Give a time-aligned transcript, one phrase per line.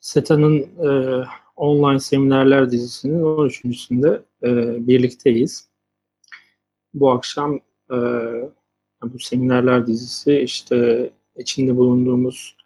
[0.00, 1.24] SETA'nın e,
[1.56, 4.48] online seminerler dizisinin 13.sünde e,
[4.86, 5.68] birlikteyiz.
[6.94, 7.96] Bu akşam e,
[9.02, 12.56] bu seminerler dizisi işte içinde bulunduğumuz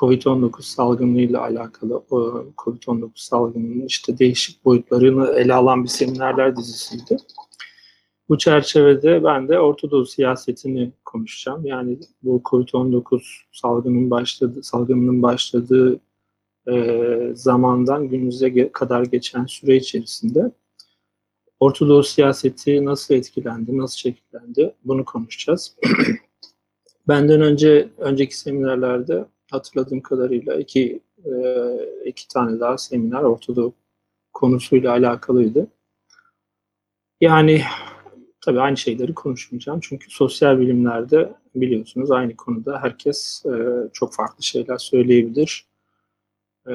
[0.00, 7.16] COVID-19 salgınıyla alakalı o COVID-19 salgınının işte değişik boyutlarını ele alan bir seminerler dizisiydi.
[8.28, 11.66] Bu çerçevede ben de Orta siyasetini konuşacağım.
[11.66, 13.20] Yani bu COVID-19
[13.52, 16.00] salgının başladığı, salgınının başladığı
[16.68, 20.52] e, zamandan günümüze kadar geçen süre içerisinde
[21.60, 25.76] Orta siyaseti nasıl etkilendi, nasıl şekillendi bunu konuşacağız.
[27.08, 31.32] Benden önce önceki seminerlerde hatırladığım kadarıyla iki e,
[32.04, 33.72] iki tane daha seminer Orta
[34.32, 35.66] konusuyla alakalıydı.
[37.20, 37.62] Yani
[38.40, 43.52] tabii aynı şeyleri konuşmayacağım çünkü sosyal bilimlerde biliyorsunuz aynı konuda herkes e,
[43.92, 45.66] çok farklı şeyler söyleyebilir
[46.66, 46.72] e,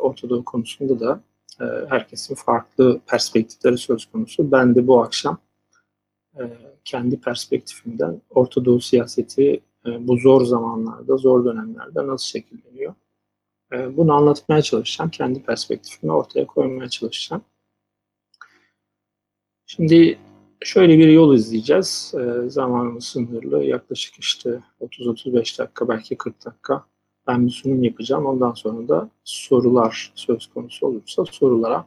[0.00, 1.20] Orta konusunda da
[1.60, 4.52] e, herkesin farklı perspektifleri söz konusu.
[4.52, 5.38] Ben de bu akşam
[6.38, 6.42] e,
[6.84, 12.94] kendi perspektifimden Orta Doğu siyaseti e, bu zor zamanlarda, zor dönemlerde nasıl şekilleniyor?
[13.72, 15.10] E, bunu anlatmaya çalışacağım.
[15.10, 17.42] Kendi perspektifimi ortaya koymaya çalışacağım.
[19.66, 20.18] Şimdi
[20.62, 22.14] şöyle bir yol izleyeceğiz.
[22.18, 23.64] E, zamanımız sınırlı.
[23.64, 26.89] Yaklaşık işte 30-35 dakika, belki 40 dakika
[27.30, 28.26] ben bir sunum yapacağım.
[28.26, 31.86] Ondan sonra da sorular söz konusu olursa sorulara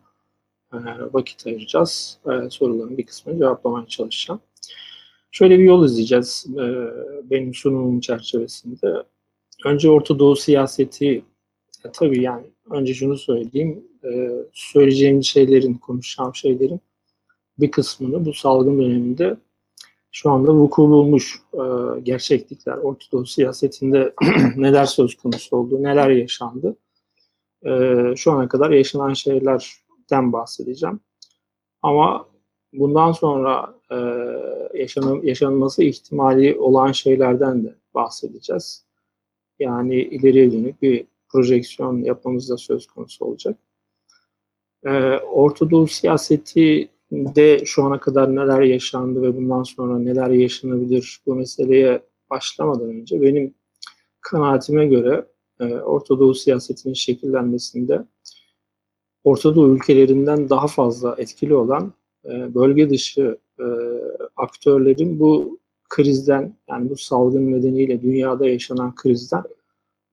[0.74, 0.78] e,
[1.14, 2.20] vakit ayıracağız.
[2.26, 4.40] E, soruların bir kısmını cevaplamaya çalışacağım.
[5.32, 6.66] Şöyle bir yol izleyeceğiz e,
[7.30, 9.04] benim sunumum çerçevesinde.
[9.66, 11.24] Önce Orta Doğu siyaseti,
[11.86, 13.84] e, tabii yani önce şunu söyleyeyim,
[14.54, 16.80] söyleyeceğim şeylerin, konuşacağım şeylerin
[17.60, 19.38] bir kısmını bu salgın döneminde
[20.14, 21.64] şu anda vuku bulmuş e,
[22.04, 24.14] gerçeklikler, Orta Doğu siyasetinde
[24.56, 26.76] neler söz konusu oldu, neler yaşandı.
[27.66, 27.72] E,
[28.16, 31.00] şu ana kadar yaşanan şeylerden bahsedeceğim.
[31.82, 32.28] Ama
[32.74, 33.98] bundan sonra e,
[34.80, 38.86] yaşanım, yaşanması ihtimali olan şeylerden de bahsedeceğiz.
[39.60, 43.58] Yani ileriye dönük bir projeksiyon yapmamız da söz konusu olacak.
[44.86, 51.20] E, Orta Doğu siyaseti de şu ana kadar neler yaşandı ve bundan sonra neler yaşanabilir
[51.26, 53.54] bu meseleye başlamadan önce benim
[54.22, 55.26] kanaatime göre
[55.60, 58.06] e, Orta Doğu siyasetinin şekillenmesinde
[59.24, 61.94] Orta Doğu ülkelerinden daha fazla etkili olan
[62.26, 63.66] e, bölge dışı e,
[64.36, 65.60] aktörlerin bu
[65.90, 69.44] krizden yani bu salgın nedeniyle dünyada yaşanan krizden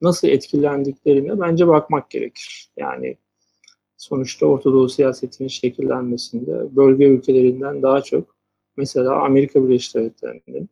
[0.02, 2.70] nasıl etkilendiklerine bence bakmak gerekir.
[2.76, 3.16] Yani
[4.00, 8.36] sonuçta Orta Doğu siyasetinin şekillenmesinde bölge ülkelerinden daha çok
[8.76, 10.70] mesela Amerika Birleşik Devletleri'nin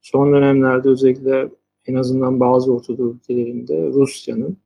[0.00, 1.48] son dönemlerde özellikle
[1.86, 4.56] en azından bazı Orta Doğu ülkelerinde Rusya'nın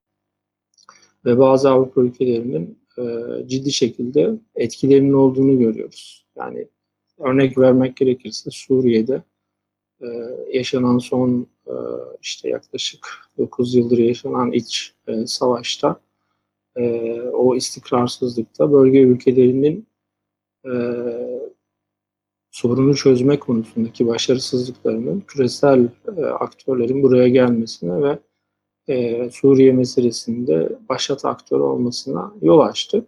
[1.24, 3.04] ve bazı Avrupa ülkelerinin e,
[3.48, 6.26] ciddi şekilde etkilerinin olduğunu görüyoruz.
[6.36, 6.68] Yani
[7.18, 9.22] örnek vermek gerekirse Suriye'de
[10.00, 10.06] e,
[10.52, 11.74] yaşanan son e,
[12.22, 13.06] işte yaklaşık
[13.38, 16.03] 9 yıldır yaşanan iç e, savaşta
[16.76, 19.86] e, o istikrarsızlıkta bölge ülkelerinin
[20.64, 20.72] e,
[22.50, 28.18] sorunu çözme konusundaki başarısızlıklarının küresel e, aktörlerin buraya gelmesine ve
[28.88, 33.06] e, Suriye meselesinde başat aktör olmasına yol açtı.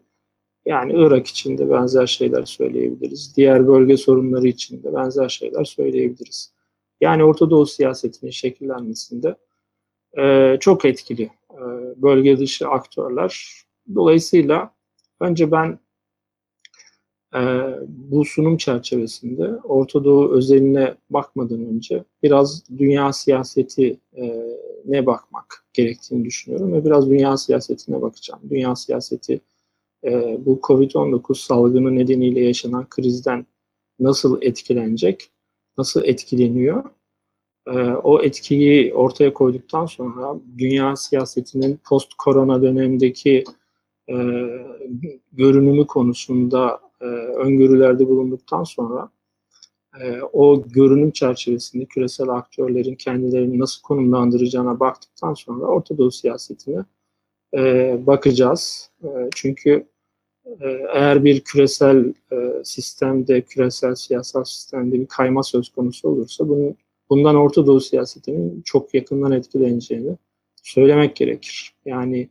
[0.67, 3.37] Yani Irak için de benzer şeyler söyleyebiliriz.
[3.37, 6.53] Diğer bölge sorunları için de benzer şeyler söyleyebiliriz.
[7.01, 9.37] Yani Orta Doğu siyasetinin şekillenmesinde
[10.19, 11.31] e, çok etkili
[11.97, 13.63] bölge dışı aktörler.
[13.95, 14.75] Dolayısıyla
[15.21, 15.79] önce ben
[17.35, 17.41] e,
[17.89, 24.43] bu sunum çerçevesinde Orta Doğu özeline bakmadan önce biraz dünya siyaseti e,
[24.85, 28.41] ne bakmak gerektiğini düşünüyorum ve biraz dünya siyasetine bakacağım.
[28.51, 29.41] Dünya siyaseti
[30.05, 33.47] e, bu COVID-19 salgını nedeniyle yaşanan krizden
[34.01, 35.31] nasıl etkilenecek,
[35.79, 36.91] nasıl etkileniyor e,
[38.03, 43.45] o etkiyi ortaya koyduktan sonra dünya siyasetinin post korona dönemindeki
[44.09, 44.15] e,
[45.33, 49.11] görünümü konusunda e, öngörülerde bulunduktan sonra
[50.01, 56.85] e, o görünüm çerçevesinde küresel aktörlerin kendilerini nasıl konumlandıracağına baktıktan sonra Orta Doğu siyasetine
[57.55, 58.91] e, bakacağız.
[59.05, 59.87] E, çünkü
[60.61, 66.77] e, eğer bir küresel e, sistemde, küresel siyasal sistemde bir kayma söz konusu olursa bunun
[67.11, 70.17] bundan Orta Doğu siyasetinin çok yakından etkileneceğini
[70.63, 71.75] söylemek gerekir.
[71.85, 72.29] Yani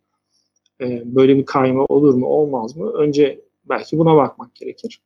[0.81, 2.91] e, böyle bir kayma olur mu olmaz mı?
[2.91, 5.01] Önce belki buna bakmak gerekir.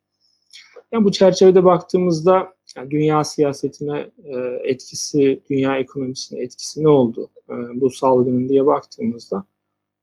[0.92, 7.54] Yani bu çerçevede baktığımızda yani dünya siyasetine e, etkisi, dünya ekonomisine etkisi ne oldu e,
[7.82, 9.46] bu salgının diye baktığımızda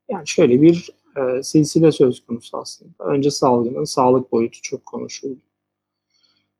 [0.09, 2.91] Yani şöyle bir e, silsile söz konusu aslında.
[2.99, 5.39] Önce salgının sağlık boyutu çok konuşuldu.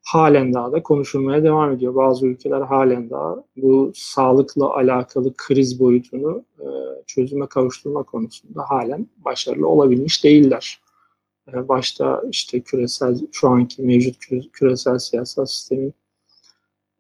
[0.07, 1.95] Halen daha da konuşulmaya devam ediyor.
[1.95, 6.65] Bazı ülkeler halen daha bu sağlıkla alakalı kriz boyutunu e,
[7.07, 10.81] çözüme kavuşturma konusunda halen başarılı olabilmiş değiller.
[11.53, 14.17] E, başta işte küresel, şu anki mevcut
[14.53, 15.93] küresel siyasal sistemin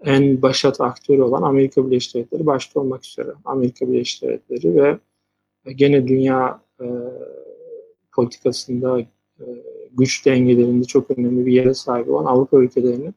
[0.03, 3.29] en başat aktörü olan Amerika Birleşik Devletleri başta olmak üzere.
[3.45, 6.85] Amerika Birleşik Devletleri ve gene dünya e,
[8.11, 8.99] politikasında
[9.39, 9.45] e,
[9.97, 13.15] güç dengelerinde çok önemli bir yere sahip olan Avrupa ülkelerinin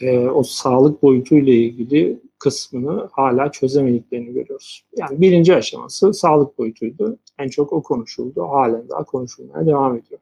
[0.00, 4.84] e, o sağlık boyutuyla ilgili kısmını hala çözemediklerini görüyoruz.
[4.96, 7.18] Yani birinci aşaması sağlık boyutuydu.
[7.38, 8.42] En çok o konuşuldu.
[8.42, 10.20] Halen daha konuşulmaya devam ediyor.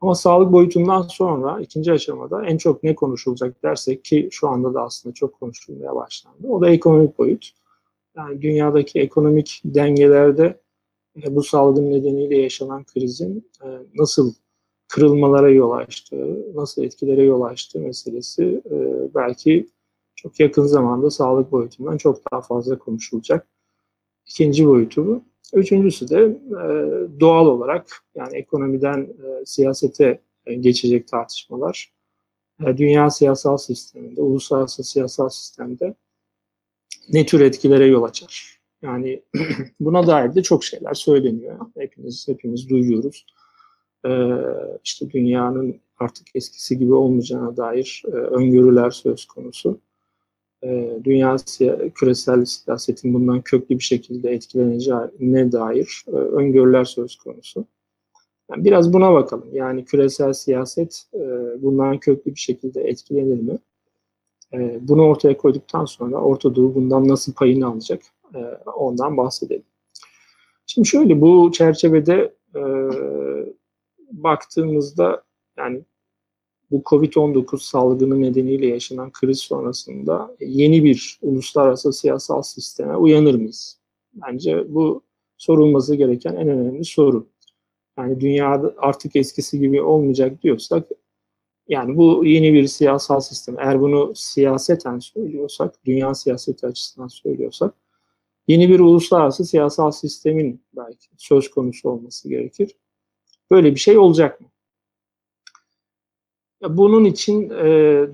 [0.00, 4.82] Ama sağlık boyutundan sonra ikinci aşamada en çok ne konuşulacak dersek ki şu anda da
[4.82, 6.48] aslında çok konuşulmaya başlandı.
[6.48, 7.50] O da ekonomik boyut.
[8.16, 10.60] Yani dünyadaki ekonomik dengelerde
[11.22, 14.34] e, bu salgın nedeniyle yaşanan krizin e, nasıl
[14.88, 18.74] kırılmalara yol açtığı, nasıl etkilere yol açtığı meselesi e,
[19.14, 19.68] belki
[20.14, 23.46] çok yakın zamanda sağlık boyutundan çok daha fazla konuşulacak.
[24.26, 25.22] İkinci boyutu bu.
[25.52, 26.20] Üçüncüsü de
[26.50, 26.66] e,
[27.20, 31.92] doğal olarak yani ekonomiden e, siyasete e, geçecek tartışmalar.
[32.66, 35.94] E, dünya siyasal sisteminde, uluslararası siyasal sistemde
[37.12, 38.60] ne tür etkilere yol açar?
[38.82, 39.22] Yani
[39.80, 41.58] buna dair de çok şeyler söyleniyor.
[41.78, 43.26] Hepimiz hepimiz duyuyoruz.
[44.06, 44.38] Ee,
[44.84, 49.78] işte dünyanın artık eskisi gibi olmayacağına dair e, öngörüler söz konusu.
[50.64, 51.36] Ee, dünya
[51.94, 57.64] küresel siyasetin bundan köklü bir şekilde etkileneceğine dair e, öngörüler söz konusu.
[58.50, 59.48] Yani biraz buna bakalım.
[59.52, 61.18] Yani küresel siyaset e,
[61.62, 63.58] bundan köklü bir şekilde etkilenir mi?
[64.80, 68.02] Bunu ortaya koyduktan sonra Orta Doğu bundan nasıl payını alacak?
[68.76, 69.62] Ondan bahsedelim.
[70.66, 72.34] Şimdi şöyle bu çerçevede
[74.12, 75.24] baktığımızda
[75.58, 75.84] yani
[76.70, 83.78] bu Covid-19 salgını nedeniyle yaşanan kriz sonrasında yeni bir uluslararası siyasal sisteme uyanır mıyız?
[84.14, 85.02] Bence bu
[85.36, 87.26] sorulması gereken en önemli soru.
[87.98, 90.88] Yani dünyada artık eskisi gibi olmayacak diyorsak
[91.68, 93.58] yani bu yeni bir siyasal sistem.
[93.58, 97.74] Eğer bunu siyaseten söylüyorsak, dünya siyaseti açısından söylüyorsak
[98.48, 102.76] yeni bir uluslararası siyasal sistemin belki söz konusu olması gerekir.
[103.54, 104.46] Böyle bir şey olacak mı?
[106.68, 107.64] Bunun için e,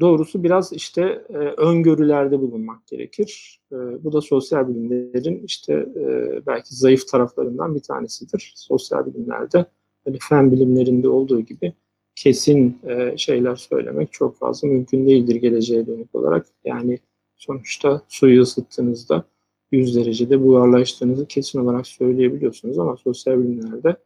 [0.01, 3.61] doğrusu biraz işte e, öngörülerde bulunmak gerekir.
[3.73, 6.07] E, bu da sosyal bilimlerin işte e,
[6.47, 8.53] belki zayıf taraflarından bir tanesidir.
[8.57, 9.65] Sosyal bilimlerde
[10.05, 11.73] hani fen bilimlerinde olduğu gibi
[12.15, 16.47] kesin e, şeyler söylemek çok fazla mümkün değildir geleceğe dönük olarak.
[16.65, 16.99] Yani
[17.37, 19.25] sonuçta suyu ısıttığınızda
[19.73, 23.97] 100 derecede buharlaştığınızı kesin olarak söyleyebiliyorsunuz ama sosyal bilimlerde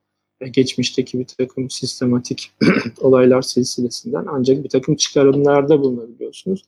[0.41, 2.53] geçmişteki bir takım sistematik
[3.01, 6.63] olaylar silsilesinden ancak bir takım çıkarımlarda bulunabiliyorsunuz.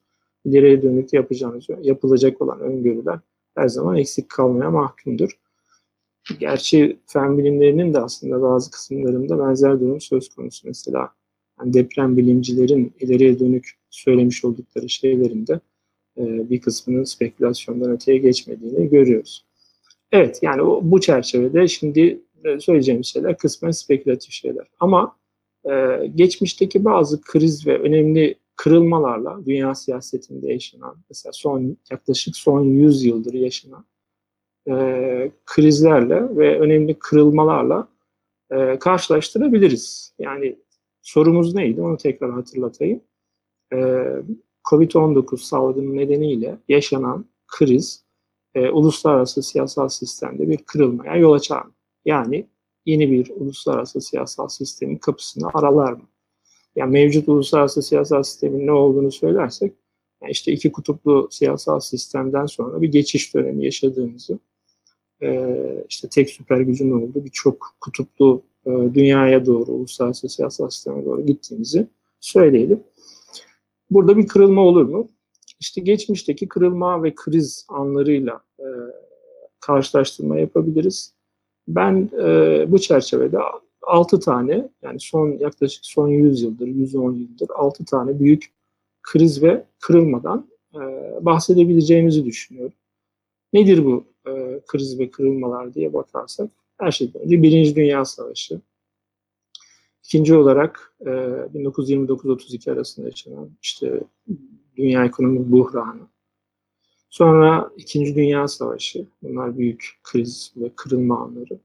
[0.45, 3.19] İleriye dönük yapacağınız, yapılacak olan öngörüler
[3.55, 5.39] her zaman eksik kalmaya mahkumdur.
[6.39, 10.69] Gerçi fen bilimlerinin de aslında bazı kısımlarında benzer durum söz konusu.
[10.69, 11.11] Mesela
[11.61, 15.61] yani deprem bilimcilerin ileriye dönük söylemiş oldukları şeylerin de
[16.19, 19.45] e, bir kısmının spekülasyondan öteye geçmediğini görüyoruz.
[20.13, 22.21] Evet yani bu çerçevede şimdi
[22.61, 24.67] söyleyeceğim şeyler kısmen spekülatif şeyler.
[24.81, 25.17] Ama
[25.71, 33.05] e, geçmişteki bazı kriz ve önemli kırılmalarla dünya siyasetinde yaşanan mesela son yaklaşık son 100
[33.05, 33.85] yıldır yaşanan
[34.69, 37.89] e, krizlerle ve önemli kırılmalarla
[38.51, 40.15] e, karşılaştırabiliriz.
[40.19, 40.57] Yani
[41.03, 43.01] sorumuz neydi onu tekrar hatırlatayım.
[43.73, 43.77] E,
[44.71, 48.05] Covid-19 salgını nedeniyle yaşanan kriz
[48.55, 51.73] e, uluslararası siyasal sistemde bir kırılmaya yol açar mı?
[52.07, 52.47] Yani
[52.87, 56.09] yeni bir uluslararası siyasal sistemin kapısını aralar mı?
[56.77, 59.73] Yani mevcut uluslararası siyasal sistemin ne olduğunu söylersek,
[60.23, 64.39] yani işte iki kutuplu siyasal sistemden sonra bir geçiş dönemi yaşadığımızı,
[65.23, 65.57] e,
[65.89, 71.27] işte tek süper gücün olduğu bir çok kutuplu e, dünyaya doğru, uluslararası siyasal sisteme doğru
[71.27, 71.87] gittiğimizi
[72.21, 72.81] söyleyelim.
[73.91, 75.09] Burada bir kırılma olur mu?
[75.61, 78.67] İşte geçmişteki kırılma ve kriz anlarıyla e,
[79.61, 81.16] karşılaştırma yapabiliriz.
[81.69, 83.39] Ben e, bu çerçevede
[83.83, 88.53] 6 tane yani son yaklaşık son 100 yıldır, 110 yıldır 6 tane büyük
[89.03, 90.81] kriz ve kırılmadan e,
[91.21, 92.77] bahsedebileceğimizi düşünüyorum.
[93.53, 98.61] Nedir bu e, kriz ve kırılmalar diye bakarsak her şeyden önce Birinci Dünya Savaşı,
[100.07, 104.01] İkinci olarak e, 1929-32 arasında yaşanan işte
[104.77, 106.09] dünya ekonomik buhranı.
[107.11, 111.61] Sonra İkinci Dünya Savaşı, bunlar büyük kriz ve kırılma anları.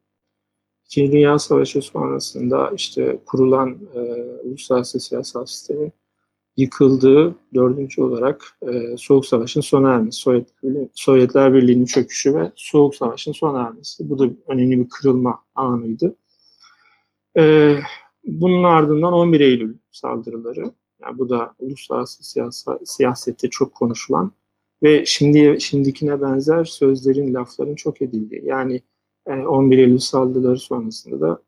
[0.85, 3.99] İkinci Dünya Savaşı sonrasında işte kurulan e,
[4.43, 5.93] uluslararası siyasal sistemin
[6.57, 10.47] yıkıldığı dördüncü olarak e, Soğuk Savaş'ın sona ermesi, Sovyet,
[10.93, 14.09] Sovyetler Birliği'nin çöküşü ve Soğuk Savaş'ın sona ermesi.
[14.09, 16.15] Bu da önemli bir kırılma anıydı.
[17.37, 17.75] E,
[18.23, 20.71] bunun ardından 11 Eylül saldırıları,
[21.01, 24.31] yani bu da uluslararası siyasa, siyasette çok konuşulan
[24.83, 28.45] ve şimdi şimdikine benzer sözlerin, lafların çok edildiği.
[28.45, 28.81] Yani
[29.27, 31.41] 11 Eylül saldırıları sonrasında da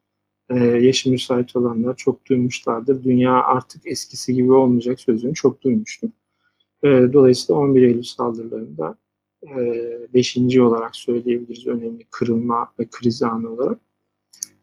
[0.50, 3.04] e, yaşı müsait olanlar çok duymuşlardır.
[3.04, 6.14] Dünya artık eskisi gibi olmayacak sözünü çok duymuştum.
[6.84, 8.98] E, dolayısıyla 11 Eylül saldırılarında
[9.44, 9.58] e,
[10.14, 13.80] beşinci olarak söyleyebiliriz önemli kırılma ve kriz anı olarak.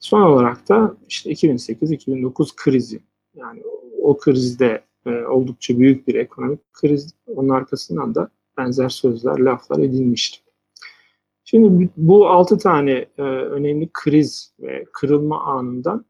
[0.00, 3.00] Son olarak da işte 2008-2009 krizi.
[3.34, 3.62] Yani
[4.02, 7.14] o, krizde e, oldukça büyük bir ekonomik kriz.
[7.26, 10.38] Onun arkasından da benzer sözler, laflar edilmişti.
[11.44, 16.04] Şimdi bu altı tane e, önemli kriz ve kırılma anından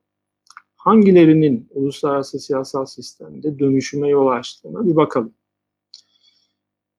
[0.76, 5.34] hangilerinin uluslararası siyasal sistemde dönüşüme yol açtığına bir bakalım.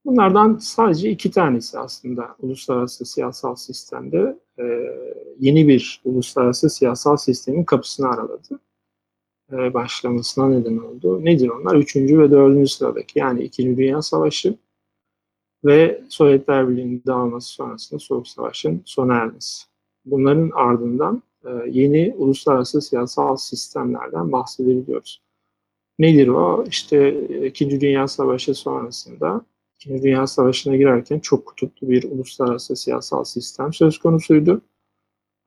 [0.05, 4.63] Bunlardan sadece iki tanesi aslında uluslararası siyasal sistemde e,
[5.39, 8.59] yeni bir uluslararası siyasal sistemin kapısını araladı.
[9.51, 11.25] E, başlamasına neden oldu.
[11.25, 11.75] Nedir onlar?
[11.75, 14.57] Üçüncü ve dördüncü sıradaki yani İkinci Dünya Savaşı
[15.65, 19.63] ve Sovyetler Birliği'nin dağılması sonrasında Soğuk Savaş'ın sona ermesi.
[20.05, 25.21] Bunların ardından e, yeni uluslararası siyasal sistemlerden bahsedebiliyoruz.
[25.99, 26.65] Nedir o?
[26.67, 33.73] İşte İkinci Dünya Savaşı sonrasında İkinci Dünya Savaşı'na girerken çok kutuplu bir uluslararası siyasal sistem
[33.73, 34.61] söz konusuydu.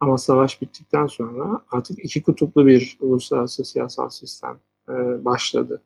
[0.00, 5.82] Ama savaş bittikten sonra artık iki kutuplu bir uluslararası siyasal sistem e, başladı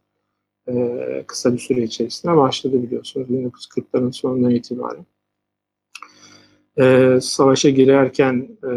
[0.69, 5.07] e, kısa bir süre içerisinde başladı biliyorsunuz 1940'ların sonundan itibaren.
[6.79, 8.71] E, savaşa girerken e,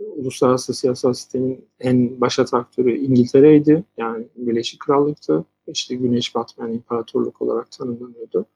[0.00, 3.84] uluslararası siyasal sistemin en başat aktörü İngiltere'ydi.
[3.96, 5.44] Yani Birleşik Krallık'tı.
[5.66, 8.46] İşte Güneş batmayan imparatorluk olarak tanımlanıyordu.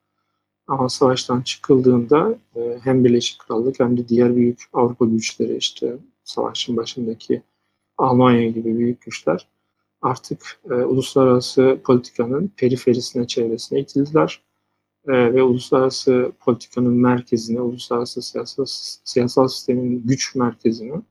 [0.67, 6.77] Ama savaştan çıkıldığında e, hem Birleşik Krallık hem de diğer büyük Avrupa güçleri işte savaşın
[6.77, 7.43] başındaki
[7.99, 9.49] Almanya gibi büyük güçler
[10.03, 14.43] artık e, uluslararası politikanın periferisine, çevresine itildiler.
[15.09, 18.65] E, ve uluslararası politikanın merkezine, uluslararası siyasal,
[19.05, 21.03] siyasal sistemin güç merkezine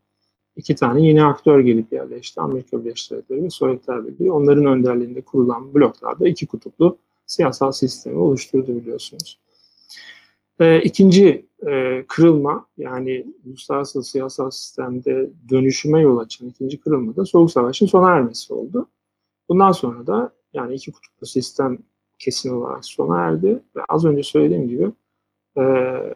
[0.57, 2.41] iki tane yeni aktör gelip yerleşti.
[2.41, 4.31] Amerika Birleşik Devletleri ve Sovyetler Birliği.
[4.31, 9.39] Onların önderliğinde kurulan bloklarda iki kutuplu siyasal sistemi oluşturdu biliyorsunuz.
[10.59, 17.51] E, ikinci e, kırılma yani uluslararası siyasal sistemde dönüşüme yol açan ikinci kırılma da Soğuk
[17.51, 18.87] Savaş'ın sona ermesi oldu.
[19.49, 21.77] Bundan sonra da yani iki kutuplu sistem
[22.19, 24.91] kesin olarak sona erdi ve az önce söylediğim gibi
[25.57, 25.61] e,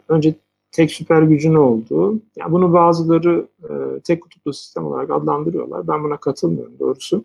[0.08, 0.34] önce
[0.72, 5.88] tek süper gücün olduğu, yani bunu bazıları e, tek kutuplu sistem olarak adlandırıyorlar.
[5.88, 7.24] Ben buna katılmıyorum doğrusu.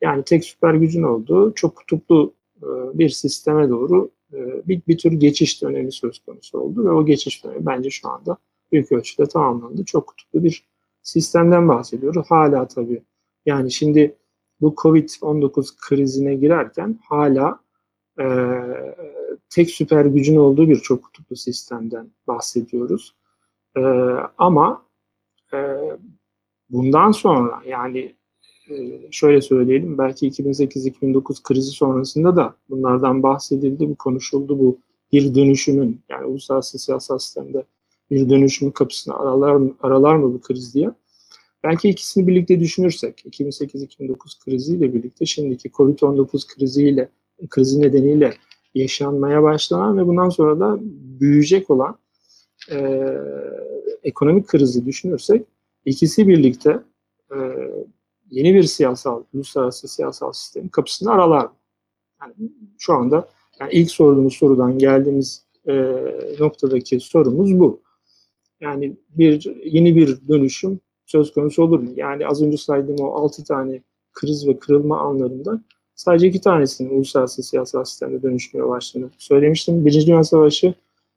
[0.00, 2.32] Yani tek süper gücün olduğu çok kutuplu
[2.62, 2.68] e,
[2.98, 4.10] bir sisteme doğru
[4.68, 8.36] bir, bir tür geçiş dönemi söz konusu oldu ve o geçiş dönemi bence şu anda
[8.72, 9.84] büyük ölçüde tamamlandı.
[9.84, 10.66] Çok kutuplu bir
[11.02, 12.26] sistemden bahsediyoruz.
[12.28, 13.02] Hala tabii
[13.46, 14.16] yani şimdi
[14.60, 17.60] bu Covid-19 krizine girerken hala
[18.20, 18.26] e,
[19.50, 23.14] tek süper gücün olduğu bir çok kutuplu sistemden bahsediyoruz.
[23.76, 23.80] E,
[24.38, 24.86] ama
[25.54, 25.58] e,
[26.70, 28.14] bundan sonra yani
[29.10, 34.78] şöyle söyleyelim belki 2008-2009 krizi sonrasında da bunlardan bahsedildi, bu konuşuldu bu
[35.12, 37.64] bir dönüşümün yani uluslararası siyasal sistemde
[38.10, 40.90] bir dönüşümün kapısını aralar mı, aralar mı bu kriz diye.
[41.64, 47.08] Belki ikisini birlikte düşünürsek 2008-2009 kriziyle birlikte şimdiki Covid-19 kriziyle
[47.50, 48.34] krizi nedeniyle
[48.74, 50.78] yaşanmaya başlanan ve bundan sonra da
[51.20, 51.98] büyüyecek olan
[52.70, 53.08] e,
[54.02, 55.42] ekonomik krizi düşünürsek
[55.84, 56.80] ikisi birlikte
[57.34, 57.38] e,
[58.32, 61.48] yeni bir siyasal, uluslararası siyasal sistemin kapısını aralar.
[62.20, 62.34] Yani
[62.78, 63.28] şu anda
[63.60, 65.72] yani ilk sorduğumuz sorudan geldiğimiz e,
[66.40, 67.82] noktadaki sorumuz bu.
[68.60, 71.90] Yani bir yeni bir dönüşüm söz konusu olur mu?
[71.96, 75.62] Yani az önce saydığım o altı tane kriz ve kırılma anlarında
[75.94, 79.86] sadece iki tanesinin uluslararası siyasal sistemde dönüşmeye başladığını söylemiştim.
[79.86, 80.74] Birinci Dünya Savaşı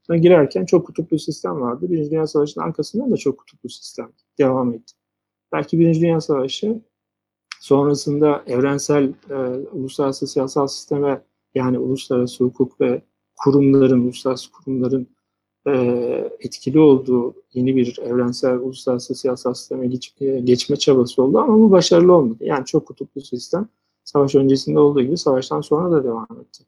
[0.10, 1.92] girerken çok kutuplu sistem vardı.
[1.92, 4.94] Birinci Dünya Savaşı'nın arkasından da çok kutuplu sistem devam etti.
[5.52, 6.82] Belki Birinci Dünya Savaşı
[7.62, 9.36] sonrasında evrensel e,
[9.72, 11.22] uluslararası siyasal sisteme
[11.56, 13.02] yani uluslararası hukuk ve
[13.36, 15.08] kurumların, uluslararası kurumların
[15.68, 15.72] e,
[16.40, 21.72] etkili olduğu yeni bir evrensel uluslararası siyasal sisteme geç, e, geçme çabası oldu ama bu
[21.72, 22.44] başarılı olmadı.
[22.46, 23.68] Yani çok kutuplu sistem
[24.04, 26.64] savaş öncesinde olduğu gibi savaştan sonra da devam etti.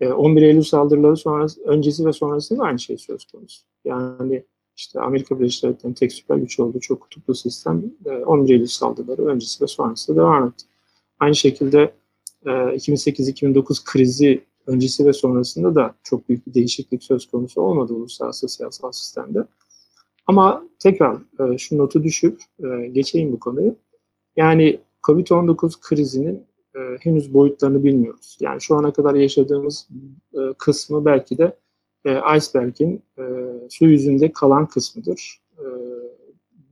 [0.00, 3.62] 11 Eylül saldırıları sonrası, öncesi ve sonrasında aynı şey söz konusu.
[3.84, 4.44] Yani
[4.76, 9.26] işte Amerika Birleşik Devletleri'nin tek süper güç olduğu çok kutuplu sistem e, 11 Eylül saldırıları
[9.26, 10.64] öncesi ve sonrası devam etti.
[11.20, 11.94] Aynı şekilde
[12.46, 18.48] e, 2008-2009 krizi öncesi ve sonrasında da çok büyük bir değişiklik söz konusu olmadı uluslararası
[18.48, 19.46] siyasal sistemde.
[20.26, 23.76] Ama tekrar e, şu notu düşüp e, geçeyim bu konuyu.
[24.36, 26.42] Yani COVID-19 krizinin
[26.76, 28.38] e, henüz boyutlarını bilmiyoruz.
[28.40, 29.88] Yani şu ana kadar yaşadığımız
[30.34, 31.56] e, kısmı belki de
[32.04, 33.22] e, iceberg'in e,
[33.70, 35.40] su yüzünde kalan kısmıdır.
[35.58, 35.64] E,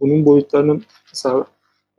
[0.01, 0.81] bunun boyutlarını
[1.13, 1.47] mesela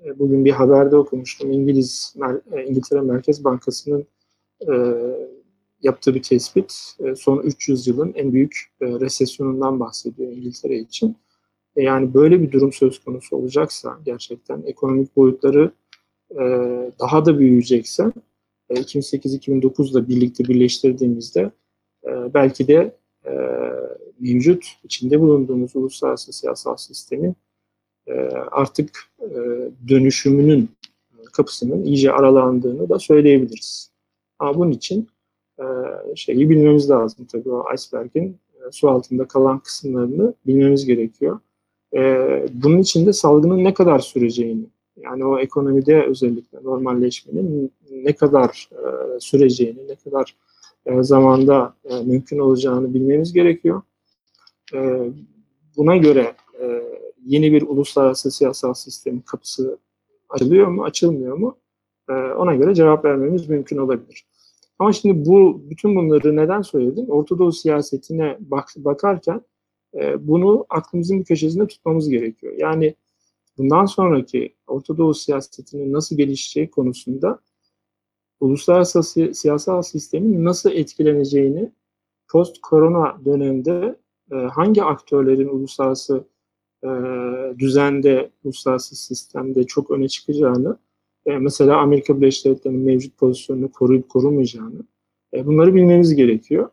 [0.05, 1.51] e, bugün bir haberde okumuştum.
[1.51, 2.15] İngiliz
[2.51, 4.07] e, İngiltere Merkez Bankası'nın
[4.61, 4.73] e,
[5.81, 6.95] yaptığı bir tespit.
[6.99, 11.17] E, son 300 yılın en büyük e, resesyonundan bahsediyor İngiltere için.
[11.75, 15.71] E, yani böyle bir durum söz konusu olacaksa gerçekten ekonomik boyutları
[16.31, 16.41] e,
[16.99, 18.11] daha da büyüyecekse
[18.69, 21.51] e, 2008-2009'la birlikte birleştirdiğimizde
[22.03, 23.31] e, belki de e,
[24.19, 27.35] mevcut içinde bulunduğumuz uluslararası siyasal sistemin
[28.07, 28.13] e,
[28.51, 29.29] artık e,
[29.87, 30.69] dönüşümünün
[31.33, 33.91] kapısının iyice aralandığını da söyleyebiliriz.
[34.39, 35.07] Ama bunun için
[35.59, 35.65] e,
[36.15, 41.39] şeyi bilmemiz lazım tabii o iceberg'in e, su altında kalan kısımlarını bilmemiz gerekiyor.
[41.95, 41.99] E,
[42.53, 44.65] bunun için de salgının ne kadar süreceğini,
[44.97, 50.35] yani o ekonomide özellikle normalleşmenin ne kadar e, süreceğini, ne kadar
[50.85, 53.81] e, zamanda e, mümkün olacağını bilmemiz gerekiyor.
[54.73, 55.09] E,
[55.77, 56.83] buna göre e,
[57.25, 59.77] yeni bir uluslararası siyasal sistemin kapısı
[60.29, 61.57] açılıyor mu, açılmıyor mu?
[62.09, 64.27] E, ona göre cevap vermemiz mümkün olabilir.
[64.79, 67.09] Ama şimdi bu bütün bunları neden söyledim?
[67.09, 69.41] Ortadoğu siyasetine bak, bakarken
[69.93, 72.53] e, bunu aklımızın bir köşesinde tutmamız gerekiyor.
[72.57, 72.95] Yani
[73.57, 77.39] bundan sonraki Ortadoğu siyasetinin nasıl gelişeceği konusunda
[78.39, 81.71] uluslararası si- siyasal sistemin nasıl etkileneceğini
[82.27, 83.95] post korona dönemde
[84.31, 86.23] e, hangi aktörlerin uluslararası
[86.83, 86.89] e,
[87.59, 90.77] düzende, uluslararası sistemde çok öne çıkacağını,
[91.25, 94.83] e, mesela Amerika Birleşik Devletleri'nin mevcut pozisyonunu koruyup korumayacağını,
[95.33, 96.69] e, bunları bilmemiz gerekiyor.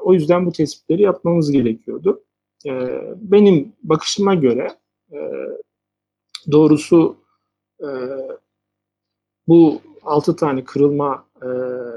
[0.00, 2.24] O yüzden bu tespitleri yapmamız gerekiyordu.
[3.16, 4.68] Benim bakışıma göre
[6.52, 7.16] doğrusu
[9.48, 11.46] bu altı tane kırılma e,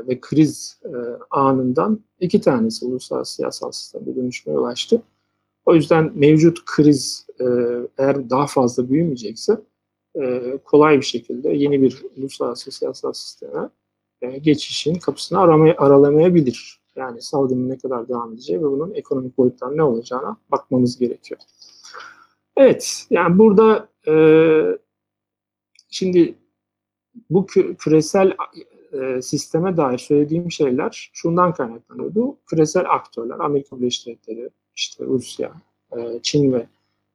[0.08, 0.90] ve kriz e,
[1.30, 5.02] anından iki tanesi uluslararası siyasal sistemde dönüşmeye yol açtı.
[5.66, 7.46] O yüzden mevcut kriz e,
[7.98, 9.62] eğer daha fazla büyümeyecekse
[10.22, 13.70] e, kolay bir şekilde yeni bir uluslararası siyasal sisteme
[14.22, 16.80] e, geçişin kapısını aramaya, aralamayabilir.
[16.96, 21.42] Yani salgının ne kadar devam edeceği ve bunun ekonomik boyuttan ne olacağına bakmamız gerekiyor.
[22.58, 24.16] Evet, yani burada e,
[25.90, 26.36] şimdi
[27.30, 27.46] bu
[27.78, 28.34] küresel
[29.02, 32.38] e, sisteme dair söylediğim şeyler şundan kaynaklanıyordu.
[32.46, 35.52] Küresel aktörler, Amerika Birleşik Devletleri, işte Rusya,
[35.98, 36.68] e, Çin ve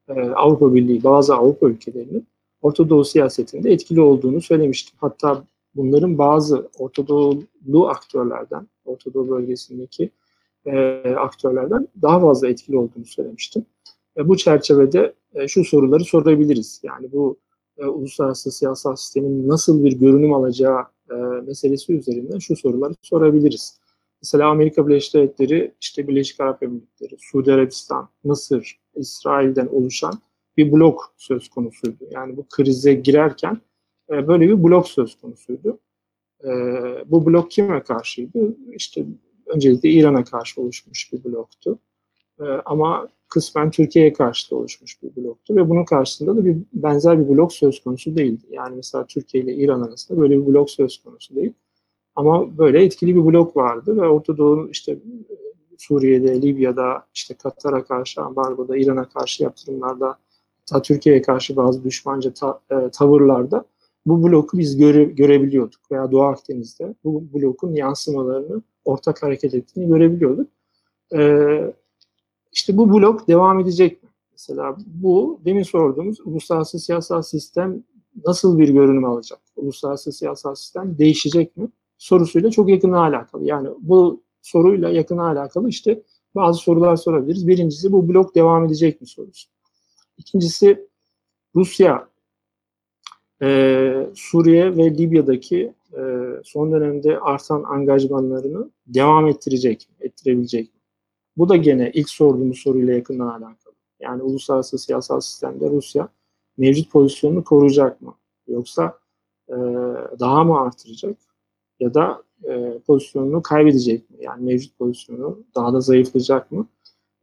[0.08, 2.26] e, Avrupa Birliği, bazı Avrupa ülkelerinin
[2.62, 4.98] Orta Doğu siyasetinde etkili olduğunu söylemiştim.
[5.00, 10.10] Hatta bunların bazı Orta Doğulu aktörlerden, Orta Doğu bölgesindeki
[11.16, 13.64] aktörlerden daha fazla etkili olduğunu söylemiştim.
[14.16, 15.14] E, bu çerçevede
[15.46, 16.80] şu soruları sorabiliriz.
[16.82, 17.36] Yani bu
[17.78, 21.14] uluslararası siyasal sistemin nasıl bir görünüm alacağı e,
[21.46, 23.80] meselesi üzerinden şu soruları sorabiliriz.
[24.22, 30.14] Mesela Amerika Birleşik Devletleri, işte Birleşik Arap Emirlikleri, Suudi Arabistan, Mısır, İsrail'den oluşan
[30.56, 32.04] bir blok söz konusuydu.
[32.10, 33.60] Yani bu krize girerken
[34.10, 35.78] e, böyle bir blok söz konusuydu.
[36.44, 36.50] E,
[37.06, 38.56] bu blok kime karşıydı?
[38.76, 39.04] İşte
[39.46, 41.78] öncelikle İran'a karşı oluşmuş bir bloktu.
[42.40, 47.18] E, ama kısmen Türkiye'ye karşı da oluşmuş bir bloktu ve bunun karşısında da bir benzer
[47.18, 48.46] bir blok söz konusu değildi.
[48.50, 51.52] Yani mesela Türkiye ile İran arasında böyle bir blok söz konusu değil.
[52.16, 54.98] Ama böyle etkili bir blok vardı ve Orta Doğu'nun işte
[55.78, 60.18] Suriye'de, Libya'da, işte Katar'a karşı ambargoda, İran'a karşı yaptırımlarda,
[60.60, 63.64] hatta Türkiye'ye karşı bazı düşmanca ta, e, tavırlarda
[64.06, 70.48] bu bloku biz göre, görebiliyorduk veya Doğu Akdeniz'de bu blokun yansımalarını ortak hareket ettiğini görebiliyorduk.
[71.14, 71.20] E,
[72.60, 74.08] işte bu blok devam edecek mi?
[74.32, 77.82] Mesela bu demin sorduğumuz uluslararası siyasal sistem
[78.26, 79.40] nasıl bir görünüm alacak?
[79.56, 81.68] Uluslararası siyasal sistem değişecek mi?
[81.98, 83.44] Sorusuyla çok yakın alakalı.
[83.44, 86.02] Yani bu soruyla yakın alakalı işte
[86.34, 87.48] bazı sorular sorabiliriz.
[87.48, 89.48] Birincisi bu blok devam edecek mi sorusu.
[90.18, 90.88] İkincisi
[91.54, 92.08] Rusya
[93.42, 96.02] e, Suriye ve Libya'daki e,
[96.44, 100.79] son dönemde artan angajmanlarını devam ettirecek mi, ettirebilecek mi?
[101.40, 103.74] Bu da gene ilk sorduğumuz soruyla yakından alakalı.
[104.00, 106.08] Yani uluslararası siyasal sistemde Rusya
[106.58, 108.14] mevcut pozisyonunu koruyacak mı?
[108.48, 108.98] Yoksa
[109.48, 109.54] e,
[110.20, 111.16] daha mı artıracak?
[111.80, 114.16] Ya da e, pozisyonunu kaybedecek mi?
[114.20, 116.66] Yani mevcut pozisyonu daha da zayıflayacak mı?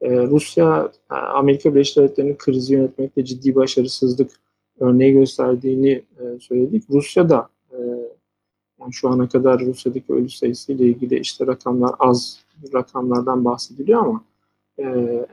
[0.03, 4.31] Rusya, Amerika Birleşik Devletleri'nin krizi yönetmekte ciddi başarısızlık
[4.79, 6.03] örneği gösterdiğini
[6.39, 6.83] söyledik.
[6.89, 7.49] Rusya da
[8.91, 12.39] şu ana kadar Rusya'daki ölü sayısı ile ilgili işte rakamlar az
[12.73, 14.23] rakamlardan bahsediliyor ama
[14.79, 14.83] e,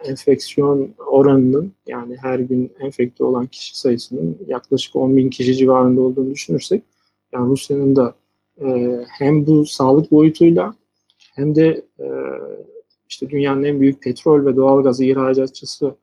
[0.05, 6.31] enfeksiyon oranının yani her gün enfekte olan kişi sayısının yaklaşık 10 bin kişi civarında olduğunu
[6.31, 6.83] düşünürsek
[7.33, 8.15] yani Rusya'nın da
[8.61, 10.75] e, hem bu sağlık boyutuyla
[11.35, 12.07] hem de e,
[13.09, 15.95] işte dünyanın en büyük petrol ve doğal gazı ihracatçısı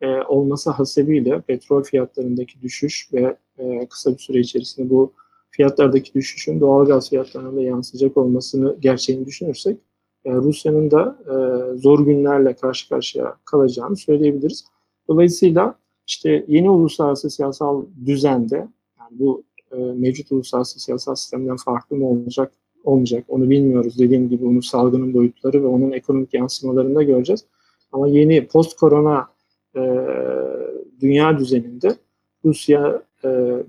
[0.00, 5.12] e, olması hasebiyle petrol fiyatlarındaki düşüş ve e, kısa bir süre içerisinde bu
[5.58, 9.78] fiyatlardaki düşüşün doğal gaz fiyatlarına da yansıyacak olmasını gerçeğini düşünürsek
[10.24, 11.34] e, Rusya'nın da e,
[11.78, 14.64] zor günlerle karşı karşıya kalacağını söyleyebiliriz.
[15.08, 15.74] Dolayısıyla
[16.06, 18.56] işte yeni uluslararası siyasal düzende
[19.00, 19.42] yani bu
[19.72, 22.52] e, mevcut uluslararası siyasal sistemden farklı mı olacak
[22.84, 23.98] olmayacak onu bilmiyoruz.
[23.98, 27.44] Dediğim gibi onun salgının boyutları ve onun ekonomik yansımalarını da göreceğiz.
[27.92, 29.26] Ama yeni post korona
[29.76, 29.80] e,
[31.00, 31.96] dünya düzeninde
[32.44, 33.28] Rusya e,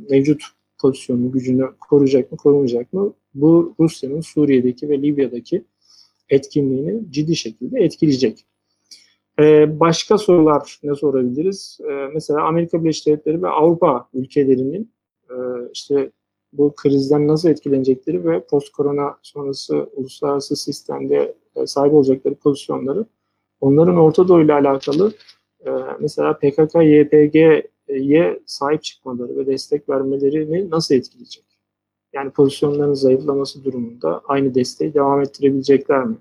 [0.09, 3.13] mevcut pozisyonunu, gücünü koruyacak mı, korumayacak mı?
[3.33, 5.63] Bu Rusya'nın Suriye'deki ve Libya'daki
[6.29, 8.45] etkinliğini ciddi şekilde etkileyecek.
[9.39, 11.79] Ee, başka sorular ne sorabiliriz?
[11.89, 14.91] Ee, mesela Amerika Birleşik Devletleri ve Avrupa ülkelerinin
[15.29, 15.35] e,
[15.73, 16.11] işte
[16.53, 23.05] bu krizden nasıl etkilenecekleri ve post korona sonrası uluslararası sistemde e, sahip olacakları pozisyonları
[23.61, 25.13] onların Orta Doğu ile alakalı
[25.65, 26.75] e, mesela PKK,
[27.89, 31.43] YPG'ye sahip çıkmaları ve destek vermelerini nasıl etkileyecek?
[32.13, 36.17] Yani pozisyonların zayıflaması durumunda aynı desteği devam ettirebilecekler mi?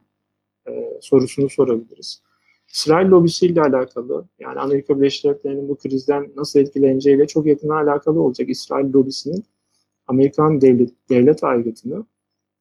[0.69, 2.23] E, sorusunu sorabiliriz.
[2.69, 8.49] İsrail lobisiyle alakalı, yani Amerika Birleşik Devletleri'nin bu krizden nasıl etkileneceğiyle çok yakın alakalı olacak.
[8.49, 9.45] İsrail lobisinin
[10.07, 12.05] Amerikan devlet, devlet aygıtını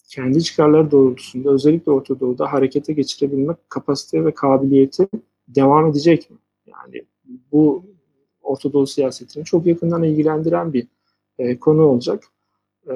[0.08, 5.08] kendi çıkarları doğrultusunda özellikle Orta Doğu'da harekete geçirebilmek kapasite ve kabiliyeti
[5.48, 6.38] devam edecek mi?
[6.66, 7.06] Yani
[7.52, 7.86] bu
[8.48, 10.88] Orta Doğu siyasetini çok yakından ilgilendiren bir
[11.40, 12.24] e, konu olacak.
[12.88, 12.96] E,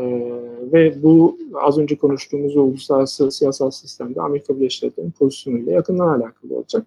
[0.73, 6.85] ve bu az önce konuştuğumuz uluslararası siyasal sistemde Amerika Birleşik Devletleri'nin pozisyonuyla yakından alakalı olacak.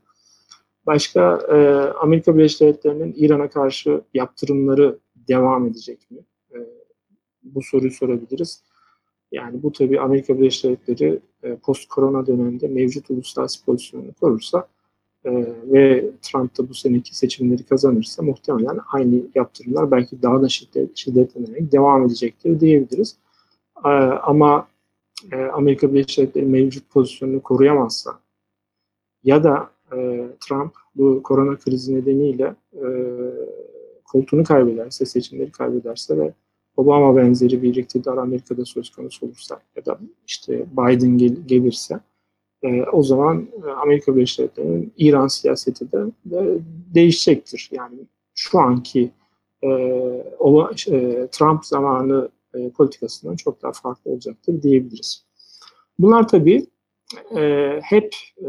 [0.87, 1.57] Başka e,
[2.03, 4.99] Amerika Birleşik Devletleri'nin İran'a karşı yaptırımları
[5.29, 6.19] devam edecek mi?
[6.53, 6.59] E,
[7.43, 8.63] bu soruyu sorabiliriz.
[9.33, 14.69] Yani bu tabii Amerika Birleşik Devletleri e, post-korona döneminde mevcut uluslararası pozisyonunu korursa
[15.25, 15.31] e,
[15.73, 21.73] ve Trump da bu seneki seçimleri kazanırsa muhtemelen aynı yaptırımlar belki daha da şiddet, şiddetlenerek
[21.73, 23.17] devam edecektir diyebiliriz.
[23.85, 23.89] E,
[24.23, 24.69] ama
[25.33, 28.19] e, Amerika Birleşik Devletleri mevcut pozisyonunu koruyamazsa
[29.25, 32.87] ya da e, Trump bu korona krizi nedeniyle e,
[34.05, 36.33] koltuğunu kaybederse, seçimleri kaybederse ve
[36.77, 42.01] Obama benzeri bir iktidar Amerika'da söz konusu olursa ya da işte Biden gel- gelirse
[42.65, 46.59] e, o zaman e, Amerika Birleşik Devletleri'nin İran siyaseti de, de
[46.95, 47.69] değişecektir.
[47.73, 47.99] Yani
[48.35, 49.11] şu anki
[49.63, 49.69] e,
[50.39, 55.25] o, e, Trump zamanı e, politikasından çok daha farklı olacaktır diyebiliriz.
[55.99, 56.67] Bunlar tabii
[57.37, 58.49] e, hep e,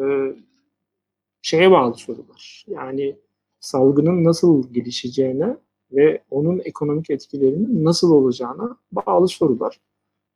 [1.41, 2.65] şeye bağlı sorular.
[2.67, 3.15] Yani
[3.59, 5.57] salgının nasıl gelişeceğine
[5.91, 9.79] ve onun ekonomik etkilerinin nasıl olacağına bağlı sorular.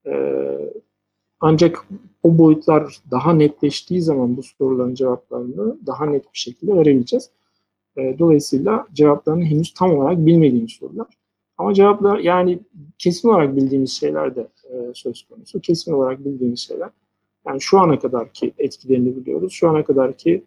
[0.06, 0.74] Ee,
[1.40, 1.88] ancak
[2.24, 7.30] o boyutlar daha netleştiği zaman bu soruların cevaplarını daha net bir şekilde verebileceğiz.
[7.98, 11.08] Ee, dolayısıyla cevaplarını henüz tam olarak bilmediğimiz sorular.
[11.58, 12.60] Ama cevaplar yani
[12.98, 15.60] kesin olarak bildiğimiz şeyler de e, söz konusu.
[15.60, 16.90] Kesin olarak bildiğimiz şeyler.
[17.48, 19.54] Yani şu ana kadarki etkilerini biliyoruz.
[19.54, 20.44] Şu ana kadarki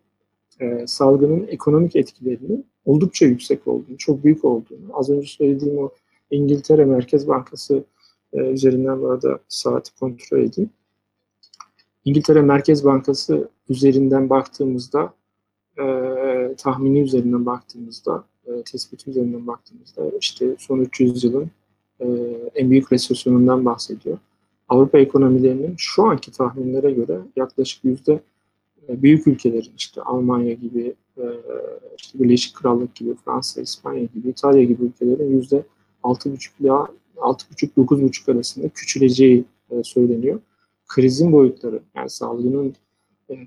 [0.61, 5.91] e, salgının ekonomik etkilerinin oldukça yüksek olduğunu, çok büyük olduğunu, az önce söylediğim o
[6.31, 7.85] İngiltere Merkez Bankası
[8.33, 10.71] e, üzerinden bu arada saati kontrol edeyim.
[12.05, 15.15] İngiltere Merkez Bankası üzerinden baktığımızda,
[15.79, 15.85] e,
[16.59, 21.51] tahmini üzerinden baktığımızda, e, tespiti üzerinden baktığımızda işte son 300 yılın
[22.01, 22.07] e,
[22.55, 24.19] en büyük resesyonundan bahsediyor.
[24.69, 28.21] Avrupa ekonomilerinin şu anki tahminlere göre yaklaşık yüzde
[28.88, 31.25] e, büyük ülkelerin işte Almanya gibi, e,
[31.99, 35.62] işte Birleşik Krallık gibi, Fransa, İspanya gibi, İtalya gibi ülkelerin yüzde
[36.03, 40.41] 6,5 ila 6,5-9,5 arasında küçüleceği e, söyleniyor.
[40.95, 42.75] Krizin boyutları yani salgının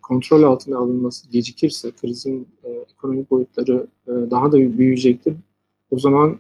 [0.02, 2.48] kontrol altına alınması gecikirse krizin
[2.94, 5.34] ekonomik boyutları daha da büyüyecektir.
[5.92, 6.40] O zaman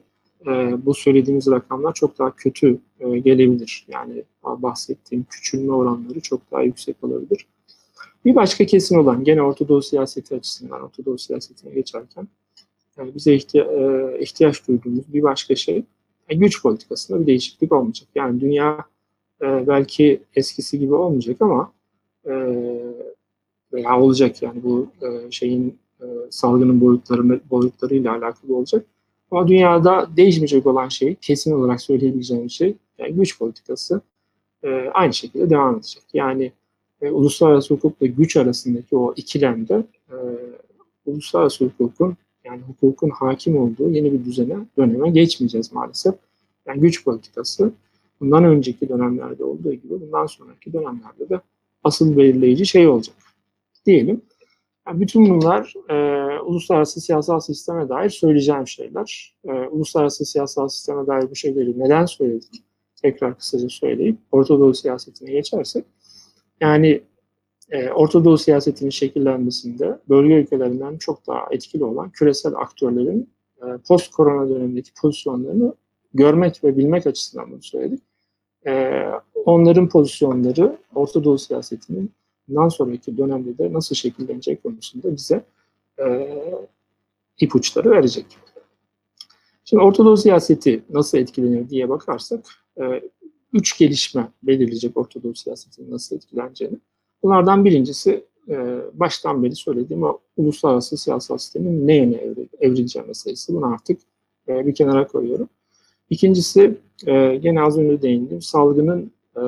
[0.86, 3.86] bu söylediğimiz rakamlar çok daha kötü gelebilir.
[3.88, 7.48] Yani bahsettiğim küçülme oranları çok daha yüksek olabilir.
[8.26, 12.28] Bir başka kesim olan gene Orta siyaseti açısından Orta siyasetine geçerken
[12.98, 15.84] yani bize ihtiya e, ihtiyaç duyduğumuz bir başka şey
[16.30, 18.10] güç politikasında bir değişiklik olmayacak.
[18.15, 18.86] Yani dünya
[19.41, 21.71] e, belki eskisi gibi olmayacak ama
[22.26, 22.34] e,
[23.74, 28.86] veya olacak yani bu e, şeyin e, salgının boyutları boyutlarıyla alakalı olacak.
[29.32, 34.02] Ama dünyada değişmeyecek olan şey, kesin olarak söyleyebileceğim şey, yani güç politikası
[34.63, 36.04] e, aynı şekilde devam edecek.
[36.13, 36.52] Yani
[37.02, 40.15] e, uluslararası hukukla güç arasındaki o ikilemde e,
[41.06, 46.15] uluslararası hukukun yani hukukun hakim olduğu yeni bir düzene, döneme geçmeyeceğiz maalesef.
[46.67, 47.71] Yani güç politikası
[48.19, 51.41] bundan önceki dönemlerde olduğu gibi bundan sonraki dönemlerde de
[51.84, 53.15] asıl belirleyici şey olacak.
[53.86, 54.21] Diyelim.
[54.88, 55.95] Yani bütün bunlar e,
[56.39, 59.36] uluslararası siyasal sisteme dair söyleyeceğim şeyler.
[59.45, 62.63] E, uluslararası siyasal sisteme dair bu şeyleri neden söyledik?
[63.01, 65.86] Tekrar kısaca söyleyip Orta Doğu siyasetine geçersek.
[66.62, 67.01] Yani
[67.71, 74.12] e, Orta Doğu siyasetinin şekillenmesinde bölge ülkelerinden çok daha etkili olan küresel aktörlerin e, post
[74.12, 75.73] korona dönemindeki pozisyonlarını
[76.15, 78.04] görmek ve bilmek açısından bunu söyledik.
[78.67, 79.04] E,
[79.45, 82.12] onların pozisyonları Orta Doğu siyasetinin
[82.47, 85.43] bundan sonraki dönemde de nasıl şekillenecek konusunda bize
[85.99, 86.28] e,
[87.39, 88.25] ipuçları verecek.
[89.65, 92.45] Şimdi Orta Doğu siyaseti nasıl etkilenir diye bakarsak
[92.82, 93.01] e,
[93.54, 96.78] üç gelişme belirleyecek Orta Doğu siyasetinin nasıl etkileneceğini.
[97.23, 103.54] Bunlardan birincisi e, baştan beri söylediğim o uluslararası siyasal sistemin ne yöne evrileceği meselesi.
[103.54, 104.01] Bunu artık
[104.47, 105.49] e, bir kenara koyuyorum.
[106.10, 109.44] İkincisi e, gene az önce değindim salgının e,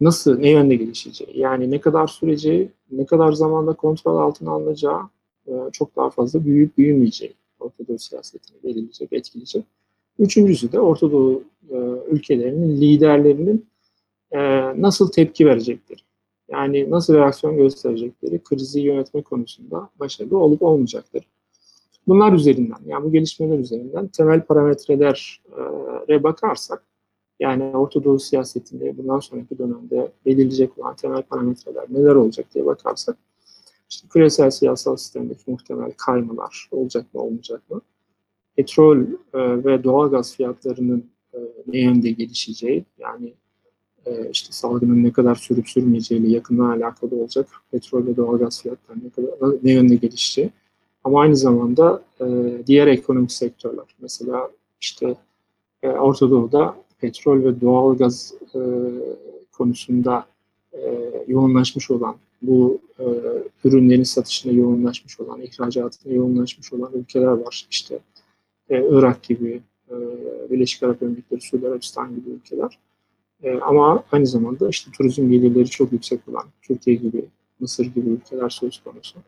[0.00, 5.00] nasıl, ne yönde gelişeceği, yani ne kadar süreceği, ne kadar zamanda kontrol altına alınacağı
[5.46, 9.64] e, çok daha fazla büyüyüp büyümeyeceği Orta Doğu siyasetini belirleyecek, etkileyecek.
[10.18, 11.76] Üçüncüsü de Orta Doğu e,
[12.10, 13.66] ülkelerinin liderlerinin
[14.30, 14.38] e,
[14.82, 16.00] nasıl tepki verecekleri.
[16.48, 21.24] Yani nasıl reaksiyon gösterecekleri, krizi yönetme konusunda başarılı olup olmayacakları.
[22.10, 26.82] Bunlar üzerinden, yani bu gelişmeler üzerinden temel parametrelere bakarsak,
[27.40, 33.16] yani Orta Doğu siyasetinde bundan sonraki dönemde belirleyecek olan temel parametreler neler olacak diye bakarsak,
[33.90, 37.80] işte küresel siyasal sistemdeki muhtemel kaymalar olacak mı olmayacak mı?
[38.56, 38.98] Petrol
[39.34, 43.34] e, ve doğalgaz fiyatlarının e, ne yönde gelişeceği, yani
[44.06, 47.48] e, işte salgının ne kadar sürüp sürmeyeceğiyle yakından alakalı olacak.
[47.70, 50.50] Petrol ve doğalgaz fiyatları ne kadar ne yönde gelişeceği.
[51.04, 52.26] Ama aynı zamanda e,
[52.66, 55.14] diğer ekonomik sektörler, mesela işte
[55.82, 58.60] e, Orta Doğu'da petrol ve doğalgaz e,
[59.52, 60.26] konusunda
[60.72, 63.04] e, yoğunlaşmış olan, bu e,
[63.64, 67.66] ürünlerin satışına yoğunlaşmış olan, ihracatına yoğunlaşmış olan ülkeler var.
[67.70, 67.98] İşte
[68.70, 69.60] e, Irak gibi,
[69.90, 69.94] e,
[70.50, 72.78] Birleşik Arap Emirlikleri, Suudi Arabistan gibi ülkeler.
[73.42, 77.24] E, ama aynı zamanda işte turizm gelirleri çok yüksek olan Türkiye gibi,
[77.60, 79.18] Mısır gibi ülkeler söz konusu.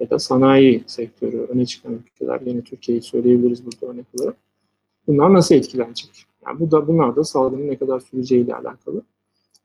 [0.00, 4.36] Ya da sanayi sektörü öne çıkan ülkeler, yine Türkiye'yi söyleyebiliriz burada örnek olarak.
[5.06, 6.10] Bunlar nasıl etkilenecek?
[6.46, 9.02] Yani bu da bunlar da salgının ne kadar süreceğiyle alakalı.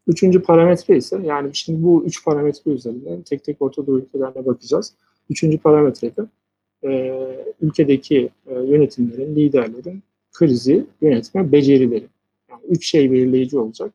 [0.07, 4.93] Üçüncü parametre ise yani şimdi bu üç parametre üzerinden tek tek Orta Doğu ülkelerine bakacağız.
[5.29, 6.25] Üçüncü parametrede
[6.83, 7.19] e,
[7.61, 12.07] ülkedeki e, yönetimlerin, liderlerin krizi yönetme becerileri.
[12.49, 13.93] Yani üç şey belirleyici olacak.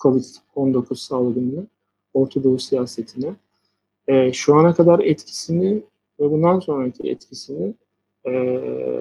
[0.00, 1.66] Covid-19 salgını,
[2.14, 3.34] Orta Doğu siyasetine,
[4.08, 5.82] e, şu ana kadar etkisini
[6.20, 7.74] ve bundan sonraki etkisini
[8.26, 8.32] e,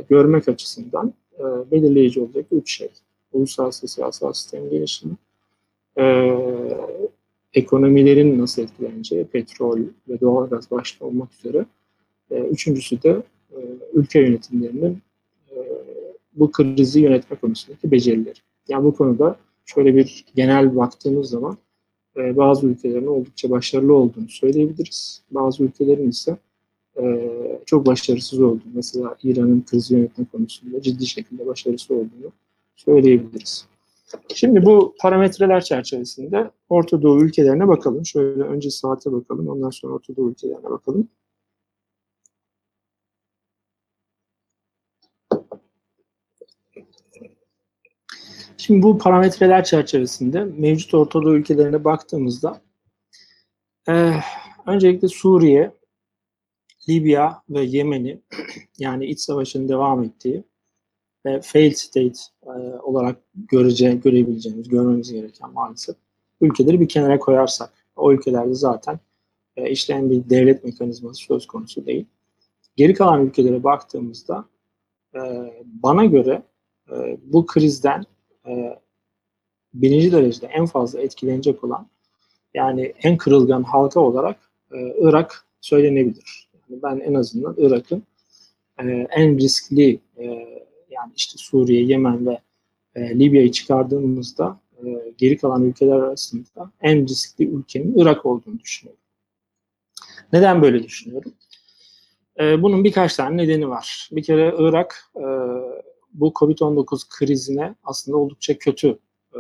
[0.10, 2.90] görmek açısından e, belirleyici olacak üç şey.
[3.34, 5.14] Uluslararası siyasal sistem gelişimi,
[5.98, 6.36] e,
[7.54, 11.66] ekonomilerin nasıl etkileneceği, petrol ve doğalgaz başta olmak üzere.
[12.32, 13.58] E, üçüncüsü de e,
[13.94, 15.02] ülke yönetimlerinin
[15.52, 15.56] e,
[16.34, 18.40] bu krizi yönetme konusundaki becerileri.
[18.68, 21.58] Yani bu konuda şöyle bir genel baktığımız zaman
[22.18, 25.22] e, bazı ülkelerin oldukça başarılı olduğunu söyleyebiliriz.
[25.32, 26.38] Bazı ülkelerin ise
[27.02, 27.32] e,
[27.66, 32.32] çok başarısız olduğunu, mesela İran'ın krizi yönetme konusunda ciddi şekilde başarısız olduğunu
[32.76, 33.66] söyleyebiliriz.
[34.36, 38.06] Şimdi bu parametreler çerçevesinde Orta Doğu ülkelerine bakalım.
[38.06, 41.08] Şöyle önce saate bakalım, ondan sonra Orta Doğu ülkelerine bakalım.
[48.66, 52.62] Şimdi bu parametreler çerçevesinde mevcut Orta Doğu ülkelerine baktığımızda
[53.90, 54.14] e,
[54.68, 55.72] öncelikle Suriye,
[56.90, 58.22] Libya ve Yemen'i
[58.80, 60.44] yani iç savaşın devam ettiği
[61.26, 62.50] ve failed state e,
[62.84, 65.96] olarak görece, görebileceğimiz, görmemiz gereken maalesef
[66.42, 69.00] ülkeleri bir kenara koyarsak o ülkelerde zaten
[69.58, 72.06] e, işleyen bir devlet mekanizması söz konusu değil.
[72.76, 74.46] Geri kalan ülkelere baktığımızda
[75.16, 75.20] e,
[75.66, 76.44] bana göre
[76.92, 78.06] e, bu krizden
[78.48, 78.80] e,
[79.74, 81.88] birinci derecede en fazla etkilenecek olan
[82.54, 84.38] yani en kırılgan halka olarak
[84.72, 86.50] e, Irak söylenebilir.
[86.54, 88.04] Yani ben en azından Irak'ın
[88.80, 90.26] e, en riskli e,
[90.90, 92.40] yani işte Suriye, Yemen ve
[92.96, 99.02] e, Libya'yı çıkardığımızda e, geri kalan ülkeler arasında en riskli ülkenin Irak olduğunu düşünüyorum.
[100.34, 101.34] Neden böyle düşünüyorum?
[102.40, 104.10] E, bunun birkaç tane nedeni var.
[104.12, 105.26] Bir kere Irak e,
[106.20, 109.00] bu Covid-19 krizine aslında oldukça kötü
[109.36, 109.40] e,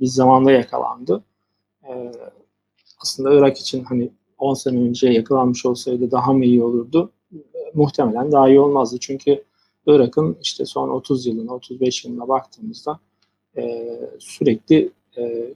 [0.00, 1.24] bir zamanda yakalandı.
[1.88, 2.12] E,
[3.02, 7.12] aslında Irak için hani 10 sene önce yakalanmış olsaydı daha mı iyi olurdu?
[7.34, 7.38] E,
[7.74, 8.96] muhtemelen daha iyi olmazdı.
[9.00, 9.44] Çünkü
[9.86, 13.00] Irak'ın işte son 30 yılına, 35 yılına baktığımızda
[14.18, 14.92] sürekli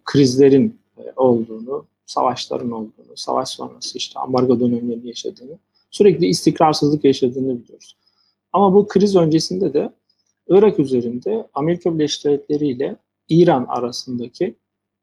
[0.04, 0.78] krizlerin
[1.16, 5.58] olduğunu, savaşların olduğunu, savaş sonrası işte ambargo dönemlerini yaşadığını,
[5.90, 7.96] sürekli istikrarsızlık yaşadığını biliyoruz.
[8.52, 9.92] Ama bu kriz öncesinde de
[10.48, 12.96] Irak üzerinde Amerika Birleşik Devletleri ile
[13.28, 14.54] İran arasındaki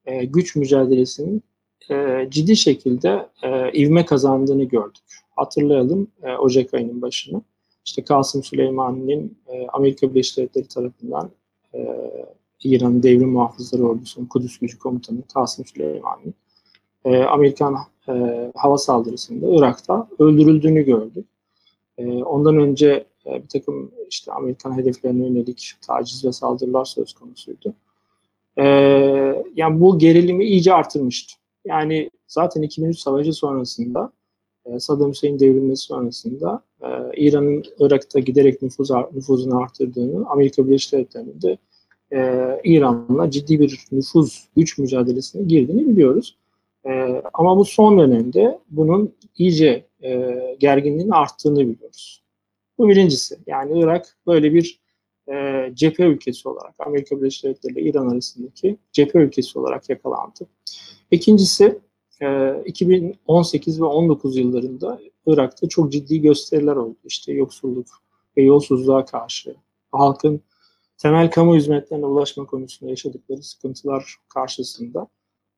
[0.05, 1.43] e, güç mücadelesinin
[1.91, 5.03] e, ciddi şekilde e, ivme kazandığını gördük.
[5.35, 7.41] Hatırlayalım e, Ocak ayının başını.
[7.85, 11.31] İşte Kasım Süleymani'nin e, Amerika Birleşik Devletleri tarafından
[11.73, 11.79] e,
[12.63, 16.33] İran Devrim Muhafızları Ordusu'nun Kudüs Gücü Komutanı Kasım Süleymani
[17.05, 17.77] e, Amerikan
[18.09, 18.13] e,
[18.55, 21.25] hava saldırısında Irak'ta öldürüldüğünü gördük.
[21.97, 27.73] E, ondan önce bir takım işte Amerikan hedeflerine yönelik taciz ve saldırılar söz konusuydu.
[28.57, 28.63] E,
[29.55, 31.33] yani bu gerilimi iyice artırmıştı.
[31.65, 34.11] Yani zaten 2003 Savaşı sonrasında
[34.65, 41.41] e, Saddam Hüseyin devrilmesi sonrasında e, İran'ın Irak'ta giderek nüfuz, nüfuzunu arttırdığını, Amerika Birleşik Devletleri'nin
[41.41, 41.57] de
[42.11, 42.19] e,
[42.63, 46.37] İran'la ciddi bir nüfuz güç mücadelesine girdiğini biliyoruz.
[47.33, 49.85] Ama bu son dönemde bunun iyice
[50.59, 52.20] gerginliğin arttığını biliyoruz.
[52.77, 53.39] Bu birincisi.
[53.47, 54.81] Yani Irak böyle bir
[55.31, 60.47] e, cephe ülkesi olarak Amerika Birleşik Devletleri ile İran arasındaki cephe ülkesi olarak yakalandı.
[61.11, 61.79] İkincisi
[62.21, 66.97] e, 2018 ve 19 yıllarında Irak'ta çok ciddi gösteriler oldu.
[67.03, 67.87] İşte yoksulluk
[68.37, 69.55] ve yolsuzluğa karşı
[69.91, 70.41] halkın
[70.97, 75.07] temel kamu hizmetlerine ulaşma konusunda yaşadıkları sıkıntılar karşısında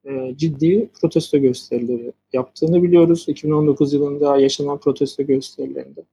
[0.06, 3.26] e, ciddi protesto gösterileri yaptığını biliyoruz.
[3.28, 6.06] 2019 yılında yaşanan protesto gösterilerinde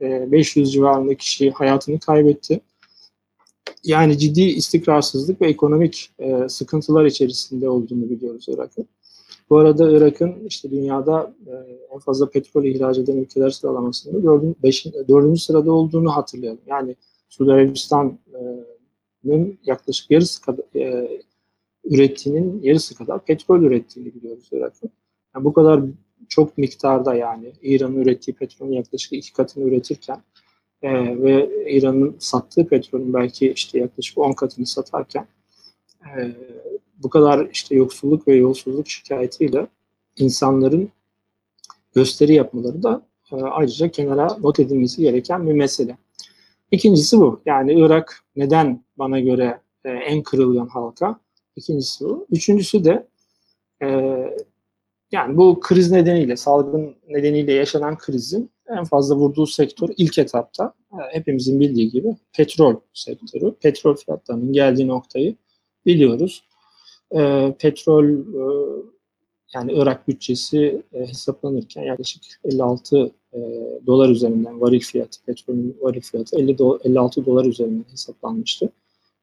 [0.00, 2.60] e, 500 civarında kişi hayatını kaybetti.
[3.84, 8.88] Yani ciddi istikrarsızlık ve ekonomik e, sıkıntılar içerisinde olduğunu biliyoruz Irak'ın.
[9.50, 11.52] Bu arada Irak'ın işte dünyada e,
[11.94, 14.42] en fazla petrol ihraç eden ülkeler sıralamasında
[15.08, 16.60] dördüncü sırada olduğunu hatırlayalım.
[16.66, 16.96] Yani
[17.28, 21.08] Suudi Arabistan'ın yaklaşık yarısı kadar e,
[21.84, 24.90] ürettiğinin yarısı kadar petrol ürettiğini biliyoruz Irak'ın.
[25.34, 25.82] Yani bu kadar
[26.28, 30.22] çok miktarda yani İran'ın ürettiği petrolün yaklaşık iki katını üretirken
[30.82, 35.26] e, ve İran'ın sattığı petrolün belki işte yaklaşık 10 katını satarken
[36.04, 36.32] e,
[37.02, 39.66] bu kadar işte yoksulluk ve yolsuzluk şikayetiyle
[40.16, 40.90] insanların
[41.94, 43.02] gösteri yapmaları da
[43.32, 45.96] e, ayrıca kenara not edilmesi gereken bir mesele.
[46.70, 47.40] İkincisi bu.
[47.46, 51.20] Yani Irak neden bana göre e, en kırılgan halka?
[51.56, 52.26] İkincisi bu.
[52.30, 53.06] Üçüncüsü de
[53.82, 53.88] e,
[55.16, 60.96] yani bu kriz nedeniyle, salgın nedeniyle yaşanan krizin en fazla vurduğu sektör ilk etapta e,
[61.16, 63.54] hepimizin bildiği gibi petrol sektörü.
[63.54, 65.36] Petrol fiyatlarının geldiği noktayı
[65.86, 66.44] biliyoruz.
[67.14, 68.42] E, petrol e,
[69.54, 73.38] yani Irak bütçesi e, hesaplanırken yaklaşık 56 e,
[73.86, 78.72] dolar üzerinden varil fiyatı, petrolün varil fiyatı 50 do, 56 dolar üzerinden hesaplanmıştı.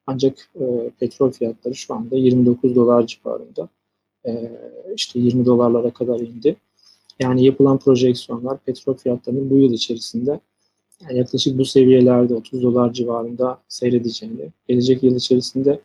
[0.08, 3.70] Ancak e, petrol fiyatları şu anda 29 dolar civarında.
[4.28, 4.52] E,
[4.96, 6.56] işte 20 dolarlara kadar indi.
[7.20, 10.40] Yani yapılan projeksiyonlar petrol fiyatlarının bu yıl içerisinde
[11.02, 15.80] yani yaklaşık bu seviyelerde 30 dolar civarında seyredeceğini, gelecek yıl içerisinde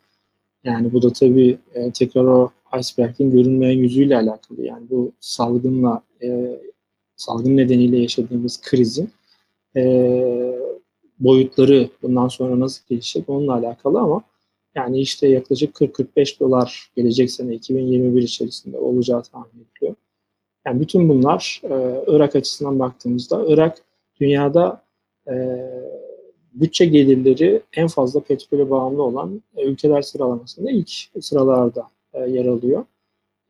[0.64, 4.62] yani bu da tabii e, tekrar o iceberg'in görünmeyen yüzüyle alakalı.
[4.62, 6.58] Yani bu salgınla e,
[7.16, 9.10] salgın nedeniyle yaşadığımız krizin
[9.76, 9.82] e,
[11.20, 14.22] boyutları bundan sonra nasıl gelişecek onunla alakalı ama
[14.74, 19.94] yani işte yaklaşık 40-45 dolar gelecek sene 2021 içerisinde olacağı tahmin ediliyor.
[20.66, 23.78] Yani bütün bunlar e, Irak açısından baktığımızda Irak
[24.20, 24.82] dünyada
[25.28, 25.34] e,
[26.52, 32.84] bütçe gelirleri en fazla petrole bağımlı olan e, ülkeler sıralamasında ilk sıralarda e, yer alıyor.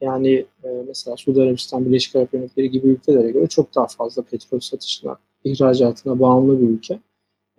[0.00, 4.60] Yani e, mesela Suudi Arabistan, Birleşik Arap Emirlikleri gibi ülkelere göre çok daha fazla petrol
[4.60, 7.00] satışına, ihracatına bağımlı bir ülke.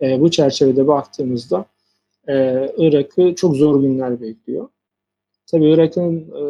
[0.02, 1.64] E, bu çerçevede baktığımızda
[2.28, 4.68] e, Irak'ı çok zor günler bekliyor.
[5.46, 6.42] Tabii Irak'ın e,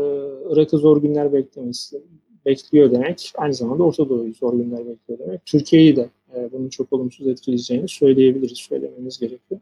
[0.53, 2.03] Irak'ı zor günler beklemesi
[2.47, 5.47] bekliyor demek aynı zamanda Orta Doğu'yu zor günler bekliyor demek.
[5.47, 9.61] Türkiye'yi de e, bunun çok olumsuz etkileyeceğini söyleyebiliriz, söylememiz gerekiyor.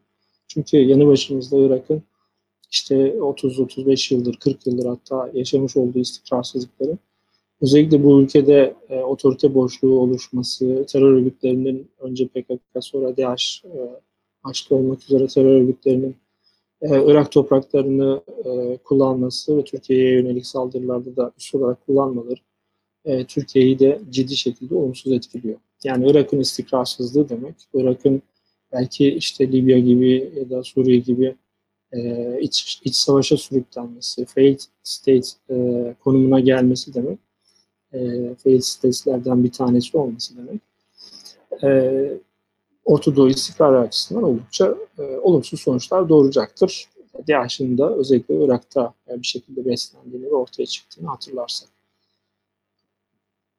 [0.48, 2.02] Çünkü yanı başımızda Irak'ın
[2.70, 6.98] işte 30-35 yıldır, 40 yıldır hatta yaşamış olduğu istikrarsızlıkları
[7.62, 13.78] Özellikle bu ülkede e, otorite boşluğu oluşması, terör örgütlerinin önce PKK sonra DAEŞ e,
[14.44, 16.16] başta olmak üzere terör örgütlerinin
[16.82, 22.40] e, Irak topraklarını e, kullanması ve Türkiye'ye yönelik saldırılarda da üst olarak kullanmaları
[23.04, 25.58] e, Türkiye'yi de ciddi şekilde olumsuz etkiliyor.
[25.84, 27.54] Yani Irak'ın istikrarsızlığı demek.
[27.74, 28.22] Irak'ın
[28.72, 31.36] belki işte Libya gibi ya da Suriye gibi
[31.92, 37.18] e, iç, iç savaşa sürüklenmesi, failed state e, konumuna gelmesi demek.
[37.92, 37.98] E,
[38.34, 40.60] failed states'lerden bir tanesi olması demek.
[41.62, 42.27] E,
[42.88, 46.88] Orta Doğu istikrarı açısından oldukça e, olumsuz sonuçlar doğuracaktır.
[47.28, 51.68] DAEŞ'in de özellikle Irak'ta bir şekilde beslendiğini ve ortaya çıktığını hatırlarsak.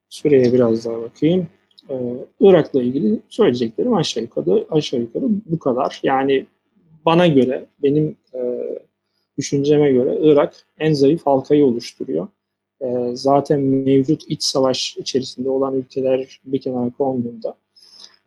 [0.10, 1.48] Suriye'ye biraz daha bakayım.
[1.90, 6.00] Ee, Irak'la ilgili söyleyeceklerim aşağı yukarı aşağı yukarı bu kadar.
[6.04, 6.46] Yani
[7.06, 8.40] bana göre, benim e,
[9.38, 12.28] düşünceme göre Irak en zayıf halkayı oluşturuyor.
[12.82, 17.56] E, zaten mevcut iç savaş içerisinde olan ülkeler bir kenara konduğunda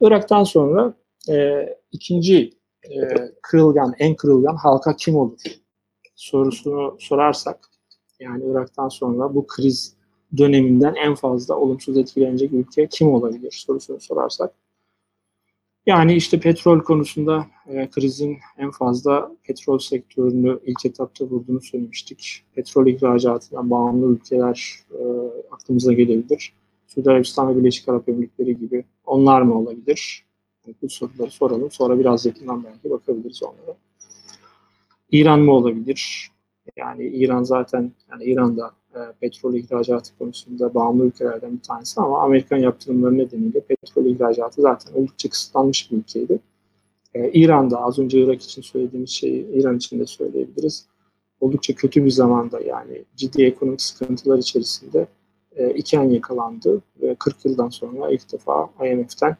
[0.02, 0.94] Irak'tan sonra
[1.28, 2.52] e, ikinci
[2.84, 2.98] e,
[3.42, 5.40] kırılgan, en kırılgan halka kim olur
[6.14, 7.58] sorusunu sorarsak
[8.20, 9.96] yani Irak'tan sonra bu kriz
[10.36, 14.54] döneminden en fazla olumsuz etkilenecek ülke kim olabilir sorusunu sorarsak
[15.86, 22.44] yani işte petrol konusunda e, krizin en fazla petrol sektörünü ilk etapta vurduğunu söylemiştik.
[22.54, 25.02] Petrol ihracatından bağımlı ülkeler e,
[25.50, 26.52] aklımıza gelebilir.
[26.94, 30.24] Suudi Arabistan ve Birleşik Arap Emirlikleri gibi onlar mı olabilir?
[30.82, 31.70] Bu soruları soralım.
[31.70, 33.76] Sonra biraz yakından belki bakabiliriz onlara.
[35.10, 36.30] İran mı olabilir?
[36.76, 42.56] Yani İran zaten yani İran'da e, petrol ihracatı konusunda bağımlı ülkelerden bir tanesi ama Amerikan
[42.56, 46.38] yaptırımları nedeniyle petrol ihracatı zaten oldukça kısıtlanmış bir ülkeydi.
[47.14, 50.86] E, İran'da az önce Irak için söylediğimiz şeyi İran için de söyleyebiliriz.
[51.40, 55.06] Oldukça kötü bir zamanda yani ciddi ekonomik sıkıntılar içerisinde
[55.56, 55.74] e,
[56.10, 59.36] yakalandı ve 40 yıldan sonra ilk defa IMF'den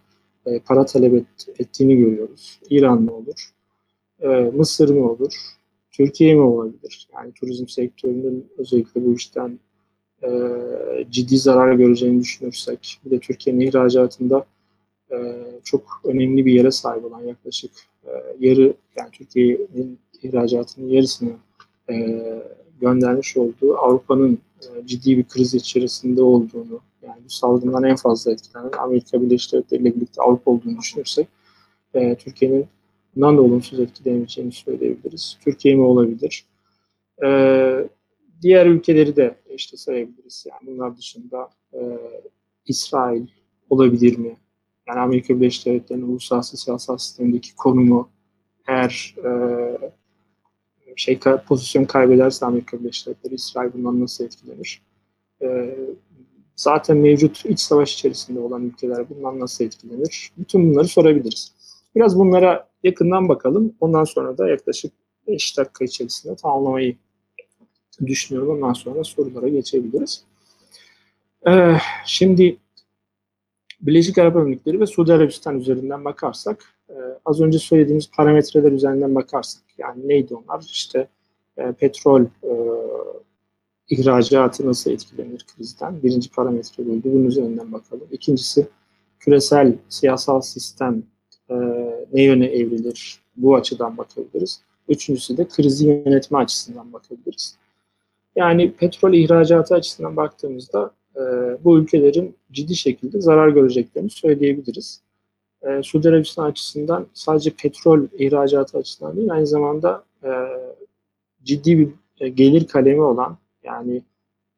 [0.46, 2.60] e, para talep et, ettiğini görüyoruz.
[2.70, 3.50] İran mı olur?
[4.20, 5.34] E, Mısır mı olur?
[5.90, 7.08] Türkiye mi olabilir?
[7.14, 9.58] Yani turizm sektörünün özellikle bu işten
[10.22, 10.28] e,
[11.10, 14.46] ciddi zarar göreceğini düşünürsek, bir de Türkiye'nin ihracatında
[15.12, 15.16] e,
[15.64, 17.70] çok önemli bir yere sahip olan yaklaşık
[18.04, 18.10] e,
[18.40, 21.32] yarı, yani Türkiye'nin ihracatının yarısını
[21.90, 22.22] e,
[22.80, 24.51] göndermiş olduğu Avrupa'nın e,
[24.84, 29.96] ciddi bir kriz içerisinde olduğunu, yani bu salgından en fazla etkilenen Amerika Birleşik Devletleri ile
[29.96, 31.28] birlikte Avrupa olduğunu düşünürsek,
[31.94, 32.66] e, Türkiye'nin
[33.16, 35.38] bundan da olumsuz etkileneceğini söyleyebiliriz.
[35.44, 36.46] Türkiye mi olabilir?
[37.24, 37.28] E,
[38.42, 40.46] diğer ülkeleri de işte sayabiliriz.
[40.50, 41.80] Yani bunlar dışında e,
[42.66, 43.26] İsrail
[43.70, 44.36] olabilir mi?
[44.88, 48.10] Yani Amerika Birleşik Devletleri'nin uluslararası siyasal sistemindeki konumu
[48.68, 49.30] eğer e,
[50.97, 51.18] şey
[51.49, 54.82] pozisyon kaybederse Amerika Birleşik Devletleri İsrail bundan nasıl etkilenir?
[55.43, 55.76] E,
[56.57, 60.30] zaten mevcut iç savaş içerisinde olan ülkeler bundan nasıl etkilenir?
[60.38, 61.53] Bütün bunları sorabiliriz.
[61.97, 63.74] Biraz bunlara yakından bakalım.
[63.80, 64.93] Ondan sonra da yaklaşık
[65.28, 66.97] 5 dakika içerisinde tamamlamayı
[68.07, 68.51] düşünüyorum.
[68.51, 70.24] Ondan sonra sorulara geçebiliriz.
[71.49, 71.76] Ee,
[72.07, 72.57] şimdi
[73.80, 79.62] Birleşik Arap Emirlikleri ve Suudi Arabistan üzerinden bakarsak, e, az önce söylediğimiz parametreler üzerinden bakarsak,
[79.78, 80.61] yani neydi onlar?
[80.61, 81.09] İşte
[81.57, 82.53] e, petrol e,
[83.88, 86.03] ihracatı nasıl etkilenir krizden?
[86.03, 87.03] Birinci parametre buydu.
[87.05, 88.07] Bunun üzerinden bakalım.
[88.12, 88.66] İkincisi
[89.20, 91.03] küresel siyasal sistem
[91.51, 91.55] e,
[92.12, 93.22] ne yöne evrilir?
[93.36, 94.61] Bu açıdan bakabiliriz.
[94.88, 97.57] Üçüncüsü de krizi yönetme açısından bakabiliriz.
[98.36, 101.20] Yani petrol ihracatı açısından baktığımızda e,
[101.64, 105.01] bu ülkelerin ciddi şekilde zarar göreceklerini söyleyebiliriz.
[105.62, 110.30] E, Suudi Arabistan açısından sadece petrol ihracatı açısından değil, aynı zamanda e,
[111.44, 111.88] ciddi bir
[112.20, 114.02] e, gelir kalemi olan yani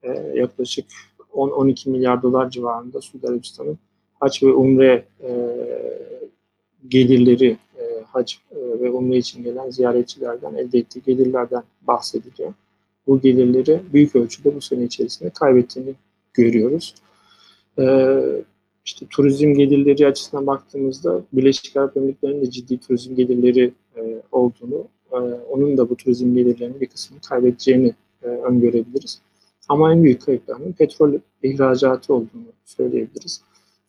[0.02, 0.86] e, yaklaşık
[1.32, 3.78] 10-12 milyar dolar civarında Suudi Arabistan'ın
[4.20, 5.30] haç ve umre e,
[6.88, 12.54] gelirleri e, hac e, ve umre için gelen ziyaretçilerden elde ettiği gelirlerden bahsediliyor.
[13.06, 15.94] Bu gelirleri büyük ölçüde bu sene içerisinde kaybettiğini
[16.34, 16.94] görüyoruz.
[17.78, 17.84] E,
[18.84, 25.16] işte turizm gelirleri açısından baktığımızda Birleşik Arap Emirlikleri'nin de ciddi turizm gelirleri e, olduğunu, e,
[25.50, 29.20] onun da bu turizm gelirlerinin bir kısmını kaybedeceğini e, öngörebiliriz.
[29.68, 31.12] Ama en büyük kayıplarının petrol
[31.42, 33.42] ihracatı olduğunu söyleyebiliriz.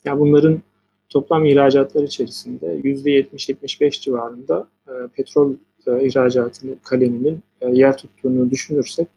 [0.05, 0.61] Yani bunların
[1.09, 5.53] toplam ihracatlar içerisinde %70-75 civarında e, petrol
[5.87, 9.07] e, ihracatının kaleminin e, yer tuttuğunu düşünürsek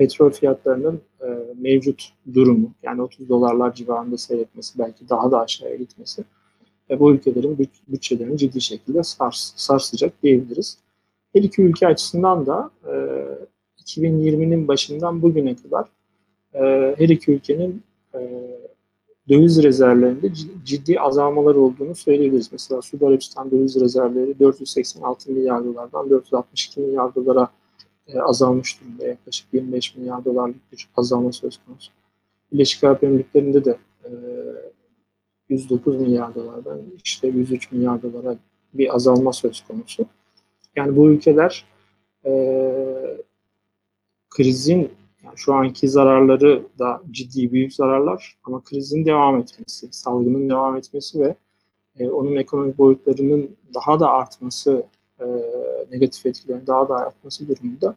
[0.00, 1.26] petrol fiyatlarının e,
[1.60, 6.24] mevcut durumu yani 30 dolarlar civarında seyretmesi belki daha da aşağıya gitmesi
[6.90, 10.78] e, bu ülkelerin büt, bütçelerini ciddi şekilde sars, sarsacak diyebiliriz.
[11.32, 12.92] Her iki ülke açısından da e,
[13.82, 15.86] 2020'nin başından bugüne kadar
[16.54, 16.60] e,
[16.98, 17.82] her iki ülkenin
[18.14, 18.20] e,
[19.28, 20.32] döviz rezervlerinde
[20.64, 22.52] ciddi azalmalar olduğunu söyleyebiliriz.
[22.52, 27.48] Mesela Suudi Arabistan döviz rezervleri 486 milyar dolardan 462 milyar dolara
[28.22, 29.06] azalmış durumda.
[29.06, 31.92] Yaklaşık 25 milyar dolarlık bir azalma söz konusu.
[32.52, 34.10] Birleşik Arap Emirlikleri'nde de e,
[35.48, 38.36] 109 milyar dolardan işte 103 milyar dolara
[38.74, 40.06] bir azalma söz konusu.
[40.76, 41.64] Yani bu ülkeler
[42.24, 42.32] e,
[44.30, 44.90] krizin
[45.24, 51.20] yani şu anki zararları da ciddi büyük zararlar ama krizin devam etmesi, salgının devam etmesi
[51.20, 51.36] ve
[51.98, 54.99] e, onun ekonomik boyutlarının daha da artması, e,
[55.90, 57.96] negatif etkilerin daha da artması durumunda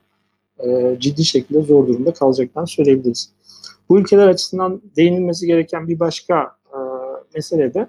[0.60, 3.32] e, ciddi şekilde zor durumda kalacaklarını söyleyebiliriz.
[3.90, 6.80] Bu ülkeler açısından değinilmesi gereken bir başka e,
[7.36, 7.88] mesele de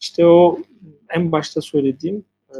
[0.00, 0.58] işte o
[1.10, 2.56] en başta söylediğim e,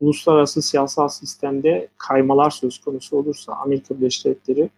[0.00, 4.70] uluslararası siyasal sistemde kaymalar söz konusu olursa Amerika Birleşik Devletleri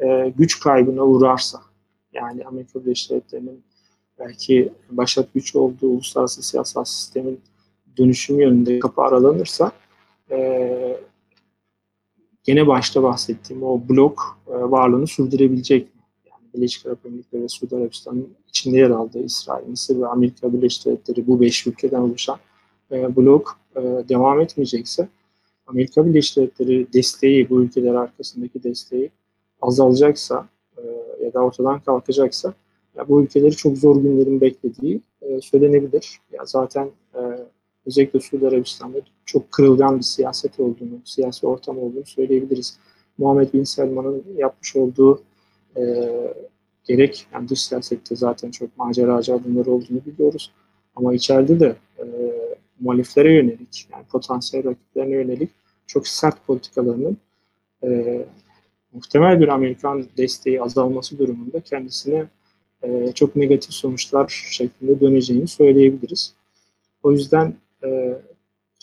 [0.00, 1.60] e, güç kaybına uğrarsa
[2.12, 3.62] yani Amerika Birleşik Devletleri'nin
[4.18, 7.40] belki başat güç olduğu uluslararası siyasal sistemin
[7.98, 9.72] dönüşüm yönünde kapı aralanırsa
[10.34, 11.00] e,
[12.44, 16.00] gene başta bahsettiğim o blok e, varlığını sürdürebilecek mi?
[16.30, 20.86] Yani Birleşik Arap Emirlikleri ve Suudi Arabistan'ın içinde yer aldığı İsrail, Mısır ve Amerika Birleşik
[20.86, 22.38] Devletleri bu beş ülkeden oluşan
[22.92, 25.08] e, blok e, devam etmeyecekse
[25.66, 29.10] Amerika Birleşik Devletleri desteği, bu ülkeler arkasındaki desteği
[29.62, 30.82] azalacaksa e,
[31.24, 32.54] ya da ortadan kalkacaksa
[32.96, 36.20] ya bu ülkeleri çok zor günlerin beklediği e, söylenebilir.
[36.32, 37.20] Ya zaten e,
[37.86, 42.78] özellikle Suudi Arabistan'da çok kırılgan bir siyaset olduğunu, siyasi ortam olduğunu söyleyebiliriz.
[43.18, 45.22] Muhammed Bin Selman'ın yapmış olduğu
[45.76, 45.82] e,
[46.84, 50.52] gerek yani dış siyasette zaten çok maceracı adımları olduğunu biliyoruz.
[50.96, 52.04] Ama içeride de e,
[52.80, 55.50] muhaliflere yönelik, yani potansiyel rakiplerine yönelik
[55.86, 57.16] çok sert politikalarının
[57.84, 58.20] e,
[58.92, 62.26] muhtemel bir Amerikan desteği azalması durumunda kendisine
[62.82, 66.34] e, çok negatif sonuçlar şeklinde döneceğini söyleyebiliriz.
[67.02, 67.54] O yüzden
[67.84, 68.18] e,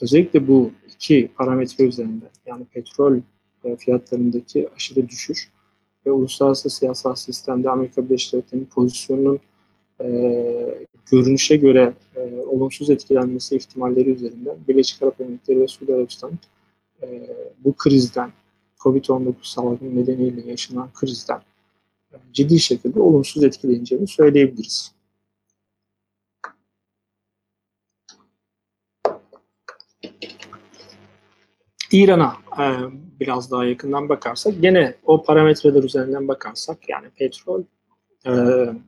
[0.02, 3.18] özellikle bu iki parametre üzerinde yani petrol
[3.64, 5.50] e, fiyatlarındaki aşırı düşüş
[6.06, 9.40] ve uluslararası siyasal sistemde Amerika Birleşik Devletleri'nin pozisyonunun
[10.02, 16.32] e, görünüşe göre e, olumsuz etkilenmesi ihtimalleri üzerinden Birleşik Arap Emirlikleri ve Suudi Arabistan
[17.04, 17.28] e,
[17.64, 18.32] bu krizden
[18.80, 21.42] COVID-19 salgını nedeniyle yaşanan krizden
[22.14, 24.92] e, ciddi şekilde olumsuz etkileneceğini söyleyebiliriz.
[31.92, 32.66] İran'a e,
[33.20, 37.64] biraz daha yakından bakarsak gene o parametreler üzerinden bakarsak yani petrol,
[38.26, 38.32] e,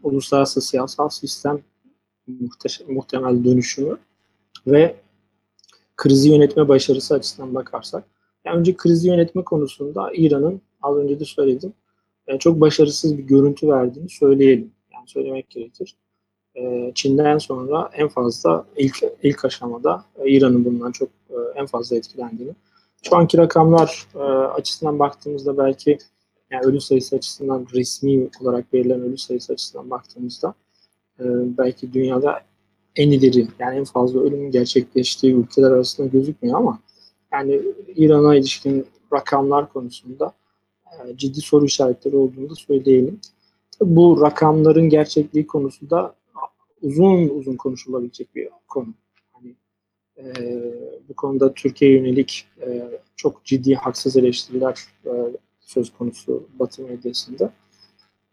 [0.04, 1.62] uluslararası siyasal sistem
[2.88, 3.97] muhtemel dönüşümü
[4.68, 4.95] ve
[5.97, 8.04] krizi yönetme başarısı açısından bakarsak
[8.45, 11.74] yani önce krizi yönetme konusunda İran'ın az önce de söyledim
[12.28, 14.72] yani çok başarısız bir görüntü verdiğini söyleyelim.
[14.93, 15.95] Yani söylemek gerekir.
[16.56, 22.54] E, Çin'den sonra en fazla ilk ilk aşamada İran'ın bundan çok e, en fazla etkilendiğini
[23.04, 25.97] şu anki rakamlar e, açısından baktığımızda belki
[26.51, 30.54] yani ölü sayısı açısından resmi olarak verilen ölü sayısı açısından baktığımızda
[31.20, 31.24] e,
[31.58, 32.41] belki dünyada
[32.95, 36.80] en ileri yani en fazla ölümün gerçekleştiği ülkeler arasında gözükmüyor ama
[37.34, 37.62] yani
[37.95, 40.34] İran'a ilişkin rakamlar konusunda
[40.86, 43.20] e, ciddi soru işaretleri olduğunu da söyleyelim.
[43.82, 46.16] Bu rakamların gerçekliği konusu da
[46.82, 48.93] uzun uzun konuşulabilecek bir konu.
[50.18, 50.24] E,
[51.09, 55.11] bu konuda Türkiye yönelik e, çok ciddi haksız eleştiriler e,
[55.59, 57.53] söz konusu Batı medyasında.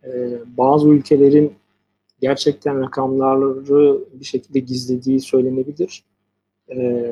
[0.04, 1.54] E, bazı ülkelerin
[2.20, 6.04] gerçekten rakamları bir şekilde gizlediği söylenebilir.
[6.70, 7.06] E,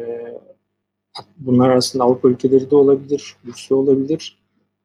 [1.37, 4.39] bunlar arasında Avrupa ülkeleri de olabilir, Rusya olabilir.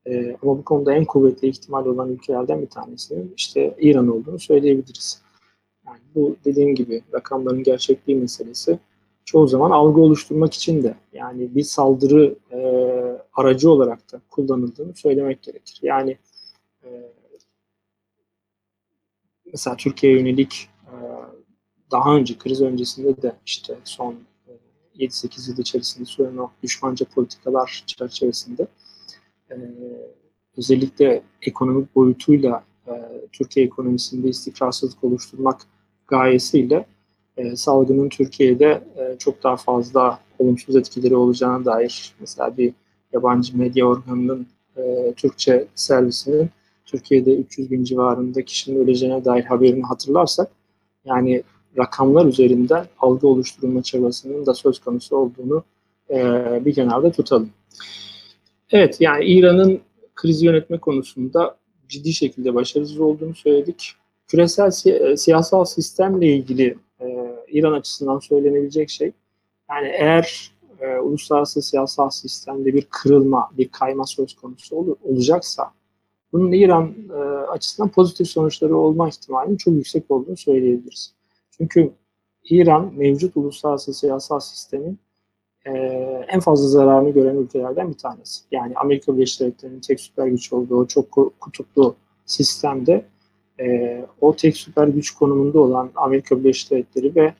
[0.06, 5.22] E, ama bu konuda en kuvvetli ihtimal olan ülkelerden bir tanesinin işte İran olduğunu söyleyebiliriz.
[5.88, 8.80] Yani bu dediğim gibi rakamların gerçekliği meselesi
[9.26, 12.58] çoğu zaman algı oluşturmak için de yani bir saldırı e,
[13.34, 15.80] aracı olarak da kullanıldığını söylemek gerekir.
[15.82, 16.18] Yani
[16.84, 16.90] e,
[19.52, 20.94] mesela Türkiye yönelik e,
[21.92, 24.16] daha önce kriz öncesinde de işte son
[24.98, 28.68] e, 7-8 yıl içerisinde süren düşmanca politikalar çerçevesinde
[29.52, 29.56] e,
[30.58, 32.92] özellikle ekonomik boyutuyla e,
[33.32, 35.62] Türkiye ekonomisinde istikrarsızlık oluşturmak
[36.08, 36.86] gayesiyle
[37.38, 42.74] e, salgının Türkiye'de e, çok daha fazla olumsuz etkileri olacağına dair mesela bir
[43.14, 46.50] yabancı medya organının e, Türkçe servisinin
[46.86, 50.52] Türkiye'de 300 bin civarında kişinin öleceğine dair haberini hatırlarsak
[51.06, 51.44] yani
[51.78, 55.64] rakamlar üzerinden algı oluşturulma çabasının da söz konusu olduğunu
[56.10, 56.16] e,
[56.66, 57.50] bir kenarda tutalım.
[58.72, 59.80] Evet yani İran'ın
[60.16, 61.58] kriz yönetme konusunda
[61.88, 63.92] ciddi şekilde başarısız olduğunu söyledik.
[64.28, 66.78] Küresel si e, siyasal sistemle ilgili
[67.54, 69.12] İran açısından söylenebilecek şey
[69.70, 75.72] yani eğer e, uluslararası siyasal sistemde bir kırılma, bir kayma söz konusu ol, olacaksa
[76.34, 81.14] bunun İran e, açısından pozitif sonuçları olma ihtimalinin çok yüksek olduğunu söyleyebiliriz.
[81.52, 81.92] Çünkü
[82.50, 85.00] İran mevcut uluslararası siyasal sistemin
[85.66, 85.72] e,
[86.28, 88.44] en fazla zararını gören ülkelerden bir tanesi.
[88.52, 91.96] Yani Amerika Birleşik Devletleri'nin tek süper güç olduğu çok kutuplu
[92.26, 93.06] sistemde
[93.60, 97.34] e, o tek süper güç konumunda olan Amerika Birleşik Devletleri ve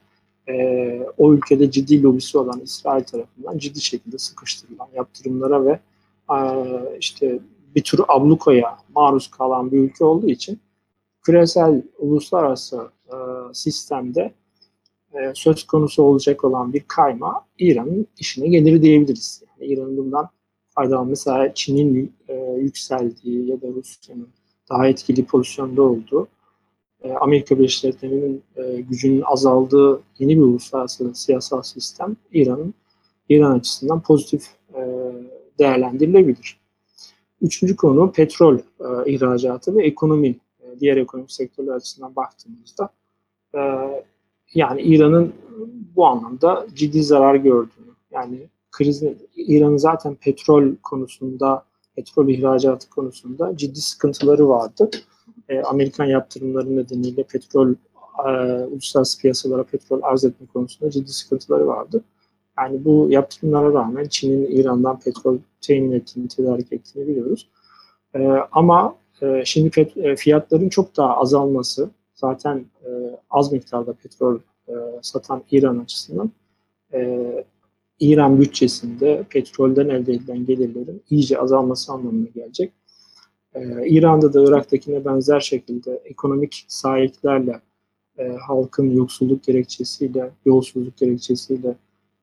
[0.48, 5.80] e, o ülkede ciddi lobisi olan İsrail tarafından ciddi şekilde sıkıştırılan yaptırımlara ve
[6.34, 6.38] e,
[6.98, 7.38] işte
[7.74, 10.60] bir tür ablukaya maruz kalan bir ülke olduğu için
[11.22, 13.14] küresel uluslararası e,
[13.52, 14.34] sistemde
[15.14, 19.42] e, söz konusu olacak olan bir kayma İran'ın işine gelir diyebiliriz.
[19.48, 20.28] Yani İran'ın bundan
[20.68, 24.28] faydalan mesela Çin'in e, yükseldiği ya da Rusya'nın
[24.70, 26.28] daha etkili pozisyonda olduğu
[27.20, 32.74] Amerika Birleşik Devletleri'nin e, gücünün azaldığı yeni bir uluslararası siyasal sistem İran'ın
[33.28, 35.12] İran açısından pozitif e,
[35.58, 36.60] değerlendirilebilir.
[37.42, 40.28] Üçüncü konu petrol e, ihracatı ve ekonomi,
[40.60, 42.88] e, diğer ekonomik sektörler açısından baktığımızda
[43.54, 43.60] e,
[44.54, 45.32] yani İran'ın
[45.96, 51.64] bu anlamda ciddi zarar gördüğünü, yani krizin İran'ın zaten petrol konusunda,
[51.96, 54.90] petrol ihracatı konusunda ciddi sıkıntıları vardı.
[55.48, 57.74] E, Amerikan yaptırımları nedeniyle petrol
[58.26, 58.30] e,
[58.64, 62.04] uluslararası piyasalara petrol arz etme konusunda ciddi sıkıntıları vardı.
[62.58, 67.48] Yani bu yaptırımlara rağmen Çin'in İran'dan petrol temin ettiğini, tedarik ettiğini biliyoruz.
[68.14, 72.88] E, ama e, şimdi pet, e, fiyatların çok daha azalması, zaten e,
[73.30, 74.38] az miktarda petrol
[74.68, 74.72] e,
[75.02, 76.30] satan İran açısından
[76.92, 77.44] e,
[78.00, 82.72] İran bütçesinde petrolden elde edilen gelirlerin iyice azalması anlamına gelecek.
[83.54, 87.60] E, İran'da da Irak'takine benzer şekilde ekonomik sahiplerle
[88.18, 91.74] e, halkın yoksulluk gerekçesiyle, yolsuzluk gerekçesiyle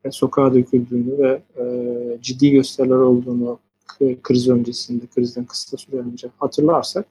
[0.03, 1.63] e, sokağa döküldüğünü ve e,
[2.21, 3.59] ciddi gösteriler olduğunu
[4.23, 7.05] kriz öncesinde, krizden kısa süre önce hatırlarsak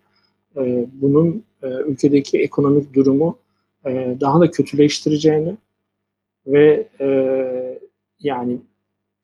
[0.56, 3.38] e, bunun e, ülkedeki ekonomik durumu
[3.86, 5.56] e, daha da kötüleştireceğini
[6.46, 7.80] ve e,
[8.20, 8.58] yani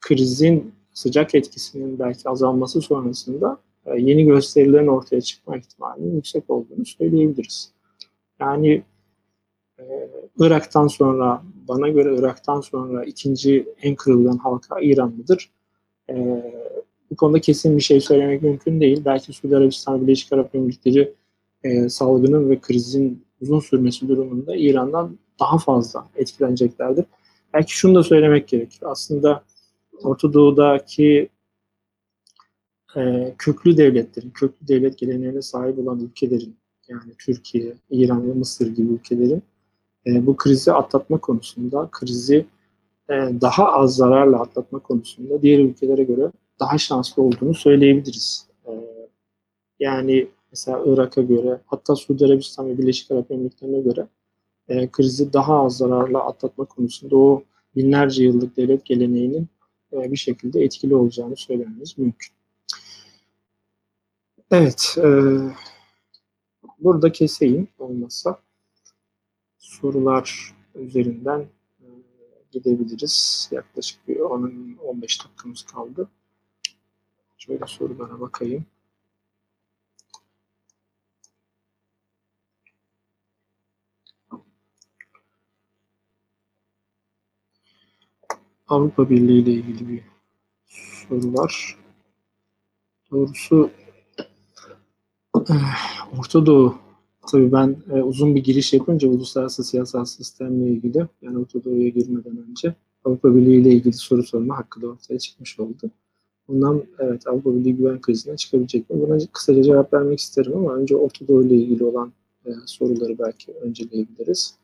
[0.01, 7.73] krizin sıcak etkisinin belki azalması sonrasında e, yeni gösterilerin ortaya çıkma ihtimalinin yüksek olduğunu söyleyebiliriz.
[8.41, 8.83] Yani
[9.79, 9.85] e,
[10.39, 15.51] Irak'tan sonra, bana göre Irak'tan sonra ikinci en kırılgan halka İranlıdır.
[16.11, 16.43] E,
[17.11, 19.03] bu konuda kesin bir şey söylemek mümkün değil.
[19.05, 21.15] Belki Suudi Arabistan, Birleşik Arap Emirlikleri
[21.65, 27.05] e, salgının ve krizin uzun sürmesi durumunda İran'dan daha fazla etkileneceklerdir.
[27.55, 28.81] Belki şunu da söylemek gerekir.
[28.83, 29.43] Aslında
[30.03, 31.29] Orta Doğu'daki
[32.97, 36.57] e, köklü devletlerin, köklü devlet geleneğine sahip olan ülkelerin,
[36.89, 39.43] yani Türkiye, İran ve Mısır gibi ülkelerin
[40.07, 42.47] e, bu krizi atlatma konusunda, krizi
[43.11, 46.31] e, daha az zararla atlatma konusunda diğer ülkelere göre
[46.61, 48.47] daha şanslı olduğunu söyleyebiliriz.
[48.67, 48.73] E,
[49.81, 54.07] yani mesela Irak'a göre hatta Suudi Arabistan ve Birleşik Arap Emirlikleri'ne göre
[54.69, 57.43] e, krizi daha az zararla atlatma konusunda o
[57.77, 59.49] binlerce yıllık devlet geleneğinin
[59.93, 62.36] e, bir şekilde etkili olacağını söylememiz mümkün.
[64.51, 65.09] Evet, e,
[66.79, 68.41] burada keseyim olmazsa
[69.59, 71.41] sorular üzerinden
[71.81, 71.87] e,
[72.53, 73.49] gidebiliriz.
[73.53, 76.09] Yaklaşık bir 10-15 dakikamız kaldı.
[77.39, 78.67] Şöyle sorulara bakayım.
[88.69, 90.03] Avrupa Birliği ile ilgili bir
[90.67, 91.79] soru var.
[93.11, 93.71] Doğrusu
[96.19, 96.75] Orta Doğu
[97.31, 102.39] tabii ben e, uzun bir giriş yapınca uluslararası siyasal sistemle ilgili yani Orta Doğu'ya girmeden
[102.51, 102.75] önce
[103.05, 105.91] Avrupa Birliği ile ilgili soru sorma hakkı da ortaya çıkmış oldu.
[106.49, 109.01] Bundan evet Avrupa Birliği güven krizinden çıkabilecek mi?
[109.01, 112.13] Buna kısaca cevap vermek isterim ama önce Orta Doğu ile ilgili olan
[112.47, 114.55] e, soruları belki önceleyebiliriz.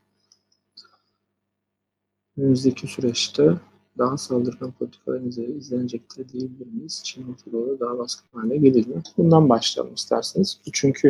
[2.37, 3.55] Önümüzdeki süreçte
[3.99, 5.21] daha saldırgan politikalar
[5.57, 7.01] izlenecektir diyebilir miyiz?
[7.05, 9.03] Çin Orta daha baskın hale gelir mi?
[9.19, 10.61] Bundan başlayalım isterseniz.
[10.73, 11.09] Çünkü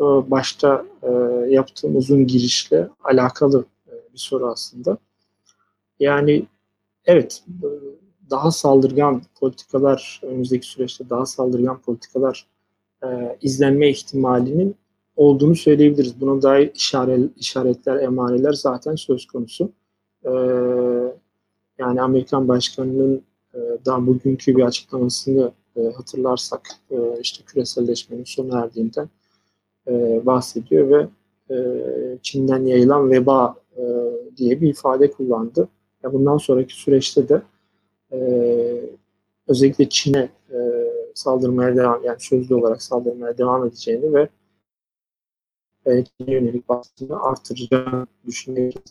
[0.00, 1.10] e, başta e,
[1.50, 4.98] yaptığım uzun girişle alakalı e, bir soru aslında.
[6.00, 6.46] Yani
[7.06, 7.44] evet
[8.30, 12.46] daha saldırgan politikalar önümüzdeki süreçte daha saldırgan politikalar
[13.40, 14.76] izlenme ihtimalinin
[15.16, 16.20] olduğunu söyleyebiliriz.
[16.20, 19.72] Buna dair işaret, işaretler, emareler zaten söz konusu.
[21.78, 23.22] Yani Amerikan Başkanı'nın
[23.54, 29.08] e, daha bugünkü bir açıklamasını e, hatırlarsak e, işte küreselleşmenin sona erdiğinden
[29.88, 31.08] e, bahsediyor ve
[31.54, 31.56] e,
[32.22, 33.82] Çin'den yayılan veba e,
[34.36, 35.68] diye bir ifade kullandı.
[36.02, 37.42] Ya bundan sonraki süreçte de
[38.12, 38.18] e,
[39.48, 40.58] özellikle Çin'e e,
[41.14, 44.28] saldırmaya devam yani sözlü olarak saldırmaya devam edeceğini ve
[45.86, 48.82] e, Çin'e yönelik baskını artıracağını düşünüyoruz.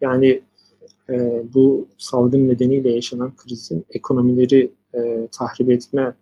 [0.00, 0.42] Yani
[1.10, 6.14] e, bu salgın nedeniyle yaşanan krizin ekonomileri e, tahrip etme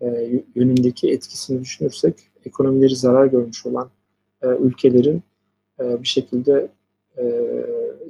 [0.00, 0.06] e,
[0.54, 2.14] yönündeki etkisini düşünürsek
[2.44, 3.90] ekonomileri zarar görmüş olan
[4.42, 5.22] e, ülkelerin
[5.80, 6.68] e, bir şekilde
[7.18, 7.24] e,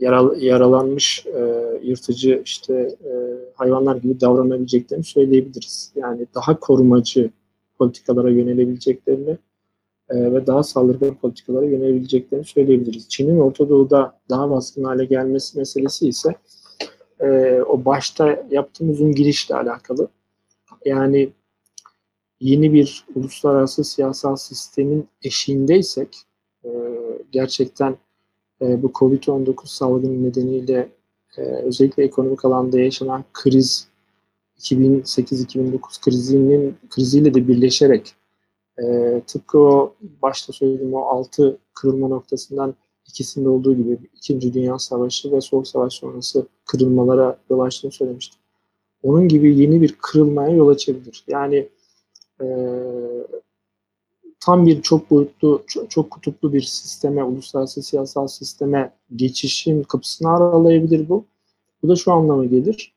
[0.01, 1.41] yaral, yaralanmış e,
[1.83, 3.13] yırtıcı işte e,
[3.55, 5.93] hayvanlar gibi davranabileceklerini söyleyebiliriz.
[5.97, 7.31] Yani daha korumacı
[7.79, 9.39] politikalara yönelebileceklerini
[10.11, 13.09] e, ve daha saldırgan politikalara yönelebileceklerini söyleyebiliriz.
[13.09, 16.35] Çin'in Orta Doğu'da daha baskın hale gelmesi meselesi ise
[17.21, 20.09] e, o başta yaptığım uzun girişle alakalı.
[20.85, 21.33] Yani
[22.41, 26.17] yeni bir uluslararası siyasal sistemin eşiğindeysek
[26.65, 26.71] e,
[27.33, 27.97] gerçekten
[28.63, 30.89] e, bu Covid-19 salgını nedeniyle
[31.37, 33.89] e, özellikle ekonomik alanda yaşanan kriz
[34.59, 38.15] 2008-2009 krizinin kriziyle de birleşerek
[38.83, 42.75] e, tıpkı o başta söylediğim o altı kırılma noktasından
[43.09, 48.41] ikisinde olduğu gibi İkinci Dünya Savaşı ve Soğuk Savaş sonrası kırılmalara yol açtığını söylemiştim.
[49.03, 51.25] Onun gibi yeni bir kırılmaya yol açabilir.
[51.29, 51.69] Yani
[52.43, 52.47] e,
[54.41, 61.09] tam bir çok boyutlu, çok, çok kutuplu bir sisteme, uluslararası siyasal sisteme geçişin kapısını aralayabilir
[61.09, 61.25] bu.
[61.83, 62.95] Bu da şu anlama gelir.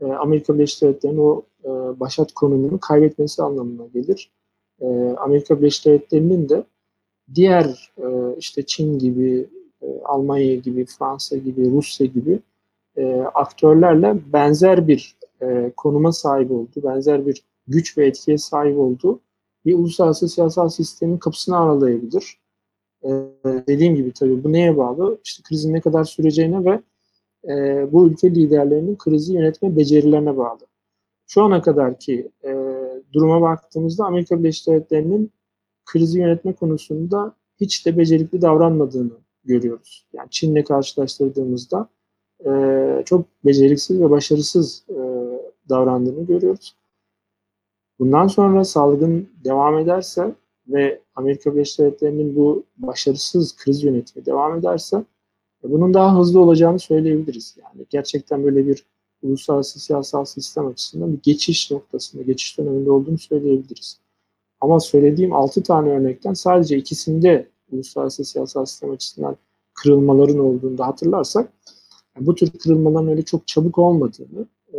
[0.00, 1.68] E, Amerika Birleşik Devletleri'nin o e,
[2.00, 4.30] başat konumunu kaybetmesi anlamına gelir.
[4.82, 6.64] E, Amerika Birleşik Devletleri'nin de
[7.34, 9.46] diğer e, işte Çin gibi,
[9.82, 12.38] e, Almanya gibi, Fransa gibi, Rusya gibi
[13.34, 15.16] aktörlerle benzer bir
[15.76, 19.20] konuma sahip olduğu, benzer bir güç ve etkiye sahip olduğu
[19.66, 22.38] bir uluslararası siyasal sistemin kapısını aralayabilir.
[23.44, 25.18] Dediğim gibi tabii bu neye bağlı?
[25.24, 26.80] İşte krizin ne kadar süreceğine ve
[27.92, 30.66] bu ülke liderlerinin krizi yönetme becerilerine bağlı.
[31.26, 32.61] Şu ana kadar ki e,
[33.12, 35.30] duruma baktığımızda Amerika Birleşik Devletleri'nin
[35.84, 39.12] krizi yönetme konusunda hiç de becerikli davranmadığını
[39.44, 40.06] görüyoruz.
[40.12, 41.88] Yani Çin'le karşılaştırdığımızda
[42.46, 44.98] e, çok beceriksiz ve başarısız e,
[45.68, 46.76] davrandığını görüyoruz.
[47.98, 50.34] Bundan sonra salgın devam ederse
[50.68, 55.04] ve Amerika Birleşik Devletleri'nin bu başarısız kriz yönetimi devam ederse
[55.62, 57.56] bunun daha hızlı olacağını söyleyebiliriz.
[57.62, 58.84] Yani gerçekten böyle bir
[59.22, 63.98] uluslararası siyasal sistem açısından bir geçiş noktasında, geçiş döneminde olduğunu söyleyebiliriz.
[64.60, 69.36] Ama söylediğim 6 tane örnekten sadece ikisinde uluslararası siyasal sistem açısından
[69.74, 71.52] kırılmaların olduğunu da hatırlarsak
[72.20, 74.78] bu tür kırılmaların öyle çok çabuk olmadığını e,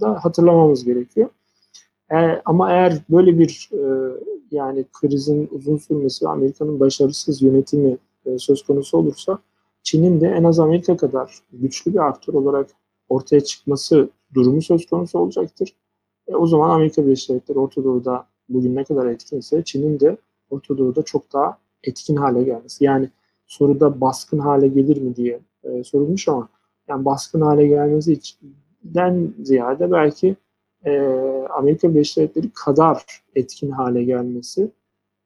[0.00, 1.28] da hatırlamamız gerekiyor.
[2.10, 4.12] E, ama eğer böyle bir e,
[4.50, 9.38] yani krizin uzun sürmesi ve Amerika'nın başarısız yönetimi e, söz konusu olursa
[9.82, 12.70] Çin'in de en az Amerika kadar güçlü bir aktör olarak
[13.08, 15.74] ortaya çıkması durumu söz konusu olacaktır.
[16.28, 20.16] E, o zaman Amerika Birleşik Devletleri Orta Doğu'da bugün ne kadar etkinse Çin'in de
[20.50, 22.84] Orta Doğu'da çok daha etkin hale gelmesi.
[22.84, 23.10] Yani
[23.46, 26.48] soruda baskın hale gelir mi diye e, sorulmuş ama
[26.88, 30.36] yani baskın hale gelmesi içinden ziyade belki
[30.84, 30.98] e,
[31.50, 34.70] Amerika Birleşik Devletleri kadar etkin hale gelmesi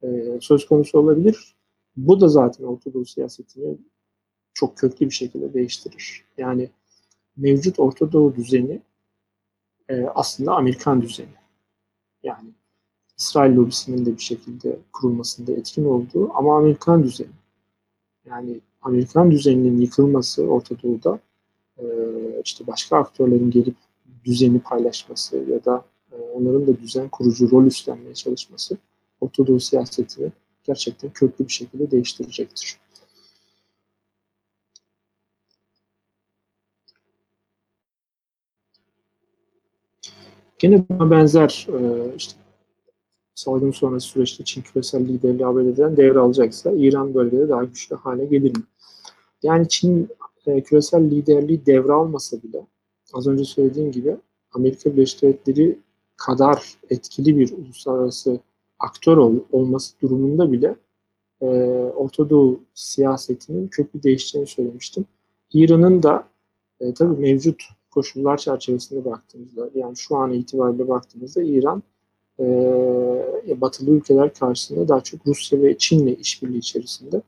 [0.03, 1.57] e, söz konusu olabilir.
[1.97, 3.79] Bu da zaten Orta Doğu siyasetini
[4.55, 6.25] çok köklü bir şekilde değiştirir.
[6.39, 6.71] Yani
[7.37, 8.81] mevcut Orta Doğu düzeni
[9.89, 11.29] e, aslında Amerikan düzeni.
[12.23, 12.51] Yani
[13.19, 17.29] İsrail lobisinin de bir şekilde kurulmasında etkin olduğu ama Amerikan düzeni.
[18.25, 21.19] Yani Amerikan düzeninin yıkılması Orta Doğu'da
[21.79, 21.85] e,
[22.45, 23.77] işte başka aktörlerin gelip
[24.25, 28.79] düzeni paylaşması ya da e, onların da düzen kurucu rol üstlenmeye çalışması
[29.21, 30.33] Orta Doğu siyasetini
[30.65, 32.79] gerçekten köklü bir şekilde değiştirecektir.
[40.63, 42.35] Gene buna benzer e, işte
[43.35, 48.63] salgın sonrası süreçte Çin küresel liderliği ABD'den devralacaksa İran bölgede daha güçlü hale gelir mi?
[49.43, 50.09] Yani Çin
[50.47, 52.67] e, küresel liderliği devralmasa bile
[53.13, 54.17] az önce söylediğim gibi
[54.53, 55.79] Amerika Birleşik Devletleri
[56.17, 58.41] kadar etkili bir uluslararası
[58.79, 60.77] aktör ol, olması durumunda bile
[61.41, 61.47] e,
[61.97, 65.05] Orta Doğu siyasetinin köklü değişeceğini söylemiştim.
[65.53, 66.29] İran'ın da
[66.81, 67.63] e, tabii mevcut
[67.95, 71.83] koşullar çerçevesinde baktığımızda yani şu an itibariyle baktığımızda İran
[72.41, 77.23] e, batılı ülkeler karşısında daha çok Rusya ve Çin'le işbirliği içerisinde.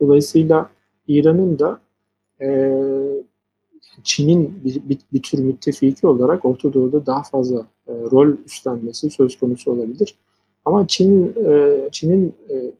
[0.00, 0.70] Dolayısıyla
[1.08, 1.80] İran'ın da
[2.40, 2.70] e,
[4.04, 9.38] Çin'in bir, bir, bir tür müttefiki olarak Orta Doğu'da daha fazla e, rol üstlenmesi söz
[9.38, 10.14] konusu olabilir.
[10.64, 12.72] Ama Çin e, Çin'in e,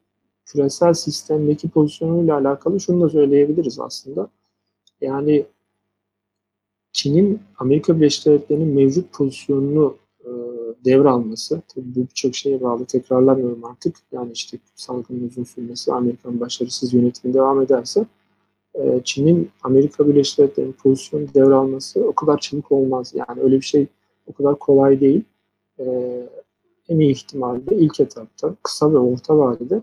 [0.45, 4.28] küresel sistemdeki pozisyonuyla alakalı şunu da söyleyebiliriz aslında.
[5.01, 5.45] Yani
[6.93, 10.30] Çin'in Amerika Birleşik Devletleri'nin mevcut pozisyonunu e,
[10.84, 13.97] devralması, tabii bu birçok şeye bağlı tekrarlamıyorum artık.
[14.12, 18.07] Yani işte salgının uzun sürmesi, Amerikan başarısız yönetimi devam ederse
[18.74, 23.12] e, Çin'in Amerika Birleşik Devletleri'nin pozisyonu devralması o kadar çabuk olmaz.
[23.14, 23.86] Yani öyle bir şey
[24.26, 25.24] o kadar kolay değil.
[25.78, 25.84] E,
[26.88, 29.82] en iyi ihtimalle ilk etapta kısa ve orta vadede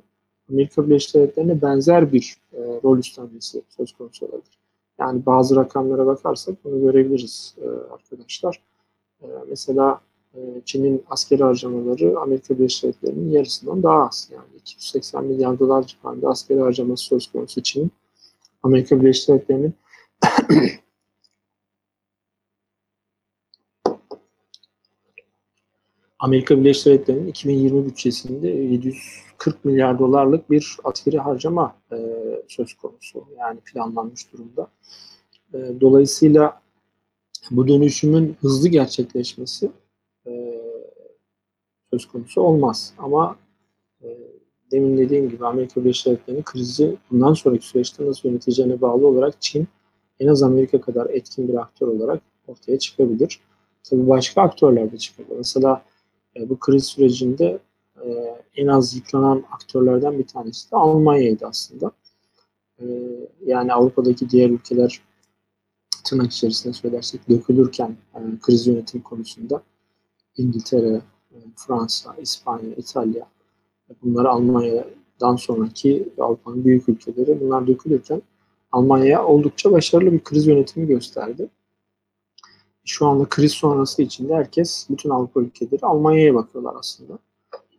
[0.50, 4.57] Amerika Birleşik Devletleri'ne benzer bir e, rol üstlenmesi söz konusu olabilir.
[5.00, 8.62] Yani bazı rakamlara bakarsak bunu görebiliriz e, arkadaşlar.
[9.22, 10.02] E, mesela
[10.36, 14.30] e, Çin'in askeri harcamaları Amerika Birleşik Devletleri'nin yarısından daha az.
[14.34, 17.92] Yani 280 milyar dolar civarında askeri harcaması söz konusu Çin'in.
[18.64, 19.74] Amerika Birleşik Devletleri'nin
[26.20, 31.96] Amerika Birleşik Devletleri'nin 2020 bütçesinde 740 milyar dolarlık bir askeri harcama e,
[32.48, 33.26] söz konusu.
[33.40, 34.68] Yani planlanmış durumda.
[35.54, 36.62] E, dolayısıyla
[37.52, 39.72] bu dönüşümün hızlı gerçekleşmesi
[40.28, 40.62] e,
[41.94, 42.94] söz konusu olmaz.
[42.98, 43.36] Ama
[44.04, 44.18] e,
[44.72, 49.68] demin dediğim gibi Amerika Birleşik Devletleri'nin krizi bundan sonraki süreçte nasıl yöneteceğine bağlı olarak Çin
[50.20, 53.40] en az Amerika kadar etkin bir aktör olarak ortaya çıkabilir.
[53.84, 55.38] Tabii başka aktörler de çıkabilir.
[55.38, 55.84] Mesela
[56.36, 57.60] e, bu kriz sürecinde
[58.06, 61.92] e, en az yıpranan aktörlerden bir tanesi de Almanya'ydı aslında.
[62.82, 62.86] E,
[63.46, 65.02] yani Avrupa'daki diğer ülkeler
[66.06, 69.64] tırnak içerisinde söylersek dökülürken e, kriz yönetim konusunda
[70.38, 71.02] İngiltere,
[71.32, 73.28] e, Fransa, İspanya, İtalya
[74.04, 78.22] bunlar Almanya'dan sonraki Avrupa'nın büyük ülkeleri bunlar dökülürken
[78.72, 81.50] Almanya oldukça başarılı bir kriz yönetimi gösterdi.
[82.86, 87.20] Şu anda kriz sonrası içinde herkes, bütün Avrupa ülkeleri Almanya'ya bakıyorlar aslında.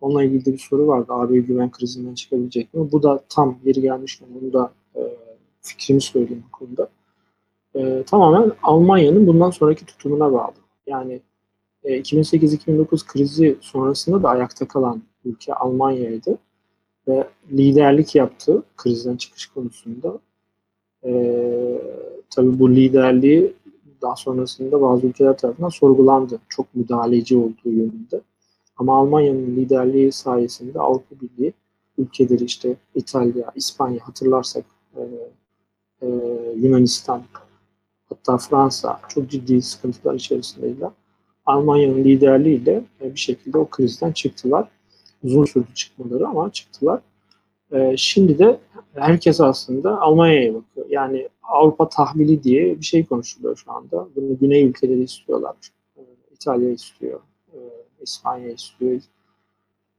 [0.01, 1.12] Onunla ilgili bir soru vardı.
[1.12, 2.92] AB güven krizinden çıkabilecek mi?
[2.92, 5.01] Bu da tam yeri gelmişken bunu da e,
[5.61, 6.89] fikrimi söyleyeyim bu konuda.
[7.74, 10.55] E, tamamen Almanya'nın bundan sonraki tutumuna bağlı.
[10.86, 11.20] Yani
[11.84, 16.39] e, 2008-2009 krizi sonrasında da ayakta kalan ülke Almanya'ydı.
[17.09, 20.18] Ve liderlik yaptı krizden çıkış konusunda.
[21.05, 21.12] E,
[22.30, 23.55] tabii bu liderliği
[24.03, 26.39] daha sonrasında bazı ülkeler tarafından sorgulandı.
[26.49, 28.20] Çok müdahaleci olduğu yönünde.
[28.76, 31.53] Ama Almanya'nın liderliği sayesinde Avrupa Birliği
[31.99, 34.64] ülkeleri işte İtalya, İspanya hatırlarsak
[34.99, 35.05] e,
[36.03, 36.09] e,
[36.57, 37.22] Yunanistan
[38.09, 40.90] hatta Fransa çok ciddi sıkıntılar içerisindeydiler.
[41.46, 44.68] Almanya'nın liderliğiyle e, bir şekilde o krizden çıktılar.
[45.24, 47.01] Uzun sürdü çıkmaları ama çıktılar.
[47.72, 48.59] E, şimdi de
[48.94, 50.86] herkes aslında Almanya'ya bakıyor.
[50.90, 54.09] Yani Avrupa tahmili diye bir şey konuşuluyor şu anda.
[54.16, 55.57] Bunu Güney ülkeleri istiyorlar.
[55.96, 56.01] E,
[56.34, 57.20] İtalya istiyor,
[57.53, 57.59] e,
[58.01, 59.01] İspanya istiyor,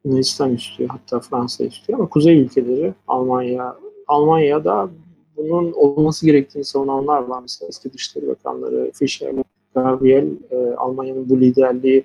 [0.05, 3.75] Yunanistan istiyor, hatta Fransa istiyor ama Kuzey ülkeleri Almanya,
[4.09, 4.89] Almanya'da
[5.37, 7.41] bunun olması gerektiğini savunanlar var.
[7.41, 9.33] Mesela eski Dışişleri Bakanları Fischer,
[9.75, 12.03] Gabriel, e, Almanya'nın bu liderliği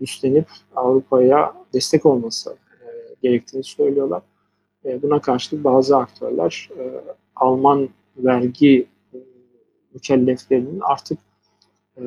[0.00, 0.46] üstlenip
[0.76, 2.86] Avrupa'ya destek olması e,
[3.22, 4.22] gerektiğini söylüyorlar.
[4.84, 7.00] E, buna karşılık bazı aktörler e,
[7.36, 9.18] Alman vergi e,
[9.94, 11.18] mükelleflerinin artık
[11.96, 12.02] e,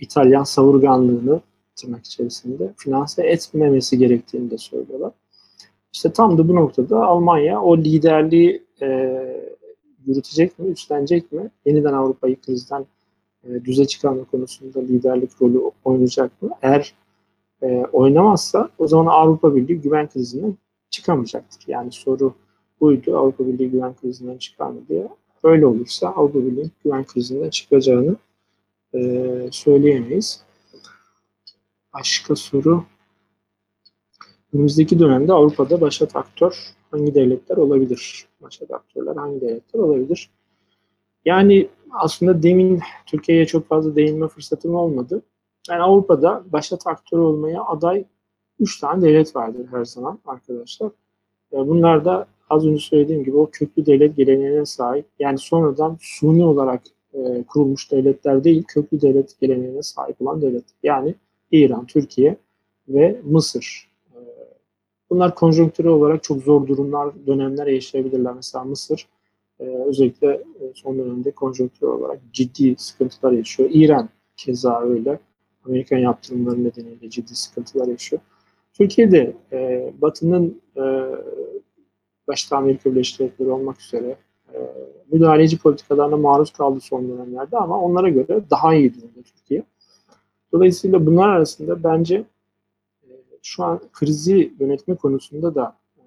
[0.00, 1.40] İtalyan savurganlığını
[1.76, 5.12] tırnak içerisinde finanse etmemesi gerektiğini de söylüyorlar.
[5.92, 9.18] İşte tam da bu noktada Almanya o liderliği e,
[10.06, 11.50] yürütecek mi, üstlenecek mi?
[11.64, 12.86] Yeniden Avrupa'yı krizden
[13.44, 16.50] e, düze çıkarma konusunda liderlik rolü oynayacak mı?
[16.62, 16.94] Eğer
[17.62, 20.54] e, oynamazsa o zaman Avrupa Birliği güven krizinden
[20.90, 21.64] çıkamayacaktır.
[21.66, 22.34] Yani soru
[22.80, 23.18] buydu.
[23.18, 25.08] Avrupa Birliği güven krizinden çıkar mı diye.
[25.42, 28.16] Öyle olursa Avrupa Birliği güven krizinden çıkacağını
[28.94, 29.00] e,
[29.52, 30.42] söyleyemeyiz.
[31.94, 32.84] Başka soru.
[34.52, 38.26] Önümüzdeki dönemde Avrupa'da başat aktör hangi devletler olabilir?
[38.40, 40.30] Başat aktörler hangi devletler olabilir?
[41.24, 45.22] Yani aslında demin Türkiye'ye çok fazla değinme fırsatım olmadı.
[45.68, 48.04] Yani Avrupa'da başat aktör olmaya aday
[48.60, 50.90] 3 tane devlet vardır her zaman arkadaşlar.
[51.52, 56.82] Bunlar da az önce söylediğim gibi o köklü devlet geleneğine sahip yani sonradan suni olarak
[57.14, 60.64] e, kurulmuş devletler değil köklü devlet geleneğine sahip olan devlet.
[60.82, 61.14] Yani
[61.52, 62.36] İran, Türkiye
[62.88, 63.87] ve Mısır.
[65.10, 68.34] Bunlar konjonktürel olarak çok zor durumlar, dönemler yaşayabilirler.
[68.34, 69.08] Mesela Mısır
[69.60, 73.70] e, özellikle e, son dönemde konjonktürel olarak ciddi sıkıntılar yaşıyor.
[73.72, 75.18] İran keza öyle.
[75.64, 78.22] Amerikan yaptırımları nedeniyle ciddi sıkıntılar yaşıyor.
[78.72, 80.82] Türkiye'de e, Batı'nın e,
[82.28, 84.16] başta Amerika Birleşik Devletleri olmak üzere
[84.54, 84.58] e,
[85.12, 89.62] müdahaleci politikalarına maruz kaldı son dönemlerde ama onlara göre daha iyi durumda Türkiye.
[90.52, 92.24] Dolayısıyla bunlar arasında bence
[93.48, 96.02] şu an krizi yönetme konusunda da e,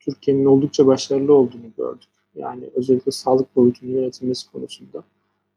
[0.00, 2.08] Türkiye'nin oldukça başarılı olduğunu gördük.
[2.34, 5.02] Yani özellikle sağlık boyutunun yönetilmesi konusunda.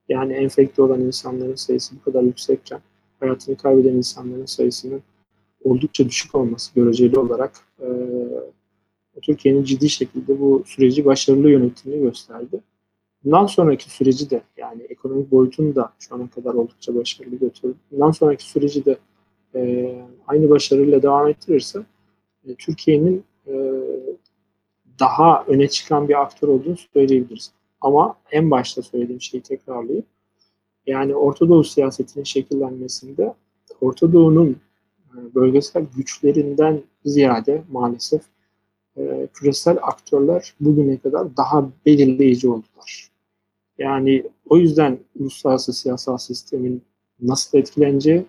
[0.10, 2.80] Yani enfekte olan insanların sayısı bu kadar yüksekken
[3.20, 5.02] hayatını kaybeden insanların sayısının
[5.64, 7.52] oldukça düşük olması göreceli olarak
[7.82, 7.88] e,
[9.22, 12.62] Türkiye'nin ciddi şekilde bu süreci başarılı yönettiğini gösterdi.
[13.24, 17.76] bundan sonraki süreci de yani ekonomik boyutunu da şu ana kadar oldukça başarılı götürdü.
[17.92, 18.98] Bundan sonraki süreci de
[19.56, 19.96] e,
[20.28, 21.80] aynı başarıyla devam ettirirse
[22.48, 23.54] e, Türkiye'nin e,
[25.00, 27.52] daha öne çıkan bir aktör olduğunu söyleyebiliriz.
[27.82, 30.06] Ama en başta söylediğim şeyi tekrarlayayım.
[30.88, 33.34] Yani Orta Doğu siyasetinin şekillenmesinde
[33.82, 38.22] Orta Doğu'nun e, bölgesel güçlerinden ziyade maalesef
[38.98, 43.10] e, küresel aktörler bugüne kadar daha belirleyici oldular.
[43.78, 46.82] Yani o yüzden uluslararası siyasal sistemin
[47.22, 48.26] nasıl etkileneceği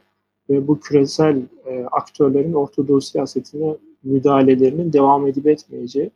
[0.51, 6.11] ve bu küresel e, aktörlerin Orta Doğu siyasetine müdahalelerinin devam edip etmeyeceği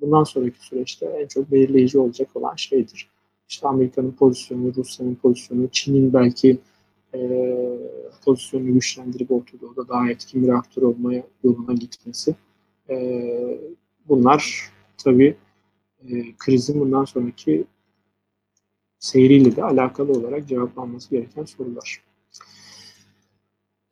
[0.00, 3.08] bundan sonraki süreçte en çok belirleyici olacak olan şeydir.
[3.48, 6.58] İşte Amerika'nın pozisyonu, Rusya'nın pozisyonu, Çin'in belki
[7.14, 7.48] e,
[8.24, 12.34] pozisyonunu güçlendirip Orta Doğu'da daha etkin bir aktör olmaya yoluna gitmesi.
[12.90, 12.96] E,
[14.08, 14.70] bunlar
[15.04, 15.36] tabii
[16.08, 17.64] e, krizin bundan sonraki
[18.98, 22.02] seyriyle de alakalı olarak cevaplanması gereken sorular.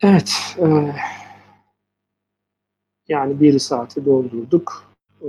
[0.03, 0.67] Evet, e,
[3.09, 4.93] yani bir saati doldurduk.
[5.23, 5.29] E,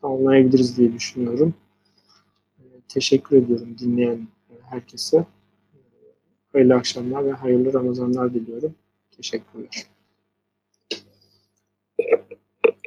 [0.00, 1.54] tamamlayabiliriz diye düşünüyorum.
[2.58, 4.28] E, teşekkür ediyorum dinleyen
[4.62, 5.24] herkese.
[6.52, 8.74] Hayırlı akşamlar ve hayırlı Ramazanlar diliyorum.
[9.16, 9.86] Teşekkürler.